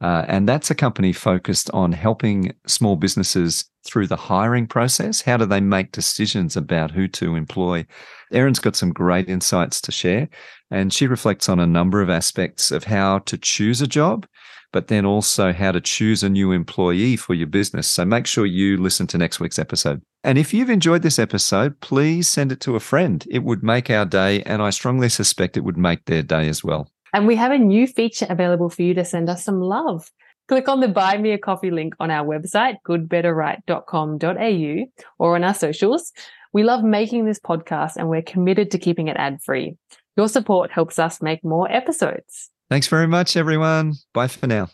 Uh, 0.00 0.24
and 0.28 0.48
that's 0.48 0.70
a 0.70 0.74
company 0.76 1.12
focused 1.12 1.68
on 1.72 1.90
helping 1.90 2.54
small 2.68 2.94
businesses 2.94 3.68
through 3.84 4.06
the 4.06 4.14
hiring 4.14 4.68
process. 4.68 5.20
How 5.20 5.36
do 5.36 5.46
they 5.46 5.60
make 5.60 5.90
decisions 5.90 6.56
about 6.56 6.92
who 6.92 7.08
to 7.08 7.34
employ? 7.34 7.84
Erin's 8.32 8.60
got 8.60 8.76
some 8.76 8.92
great 8.92 9.28
insights 9.28 9.80
to 9.80 9.90
share, 9.90 10.28
and 10.70 10.92
she 10.92 11.06
reflects 11.06 11.48
on 11.48 11.58
a 11.58 11.66
number 11.66 12.00
of 12.00 12.10
aspects 12.10 12.70
of 12.70 12.84
how 12.84 13.18
to 13.20 13.38
choose 13.38 13.80
a 13.80 13.86
job 13.86 14.26
but 14.72 14.88
then 14.88 15.06
also 15.06 15.52
how 15.52 15.72
to 15.72 15.80
choose 15.80 16.22
a 16.22 16.28
new 16.28 16.52
employee 16.52 17.16
for 17.16 17.34
your 17.34 17.46
business. 17.46 17.88
So 17.88 18.04
make 18.04 18.26
sure 18.26 18.44
you 18.44 18.76
listen 18.76 19.06
to 19.08 19.18
next 19.18 19.40
week's 19.40 19.58
episode. 19.58 20.02
And 20.24 20.36
if 20.36 20.52
you've 20.52 20.70
enjoyed 20.70 21.02
this 21.02 21.18
episode, 21.18 21.80
please 21.80 22.28
send 22.28 22.52
it 22.52 22.60
to 22.60 22.76
a 22.76 22.80
friend. 22.80 23.24
It 23.30 23.44
would 23.44 23.62
make 23.62 23.88
our 23.88 24.04
day, 24.04 24.42
and 24.42 24.60
I 24.60 24.68
strongly 24.70 25.08
suspect 25.08 25.56
it 25.56 25.64
would 25.64 25.78
make 25.78 26.04
their 26.04 26.22
day 26.22 26.48
as 26.48 26.64
well. 26.64 26.90
And 27.14 27.26
we 27.26 27.36
have 27.36 27.52
a 27.52 27.58
new 27.58 27.86
feature 27.86 28.26
available 28.28 28.68
for 28.68 28.82
you 28.82 28.92
to 28.94 29.04
send 29.04 29.30
us 29.30 29.44
some 29.44 29.60
love. 29.60 30.10
Click 30.48 30.68
on 30.68 30.80
the 30.80 30.88
buy 30.88 31.16
me 31.18 31.30
a 31.32 31.38
coffee 31.38 31.70
link 31.70 31.94
on 32.00 32.10
our 32.10 32.26
website, 32.26 32.76
goodbetterright.com.au, 32.86 35.04
or 35.18 35.36
on 35.36 35.44
our 35.44 35.54
socials. 35.54 36.12
We 36.52 36.64
love 36.64 36.82
making 36.82 37.26
this 37.26 37.38
podcast 37.38 37.96
and 37.96 38.08
we're 38.08 38.22
committed 38.22 38.72
to 38.72 38.78
keeping 38.78 39.06
it 39.08 39.16
ad 39.16 39.40
free. 39.42 39.76
Your 40.18 40.28
support 40.28 40.72
helps 40.72 40.98
us 40.98 41.22
make 41.22 41.44
more 41.44 41.70
episodes. 41.70 42.50
Thanks 42.68 42.88
very 42.88 43.06
much, 43.06 43.36
everyone. 43.36 43.94
Bye 44.12 44.26
for 44.26 44.48
now. 44.48 44.68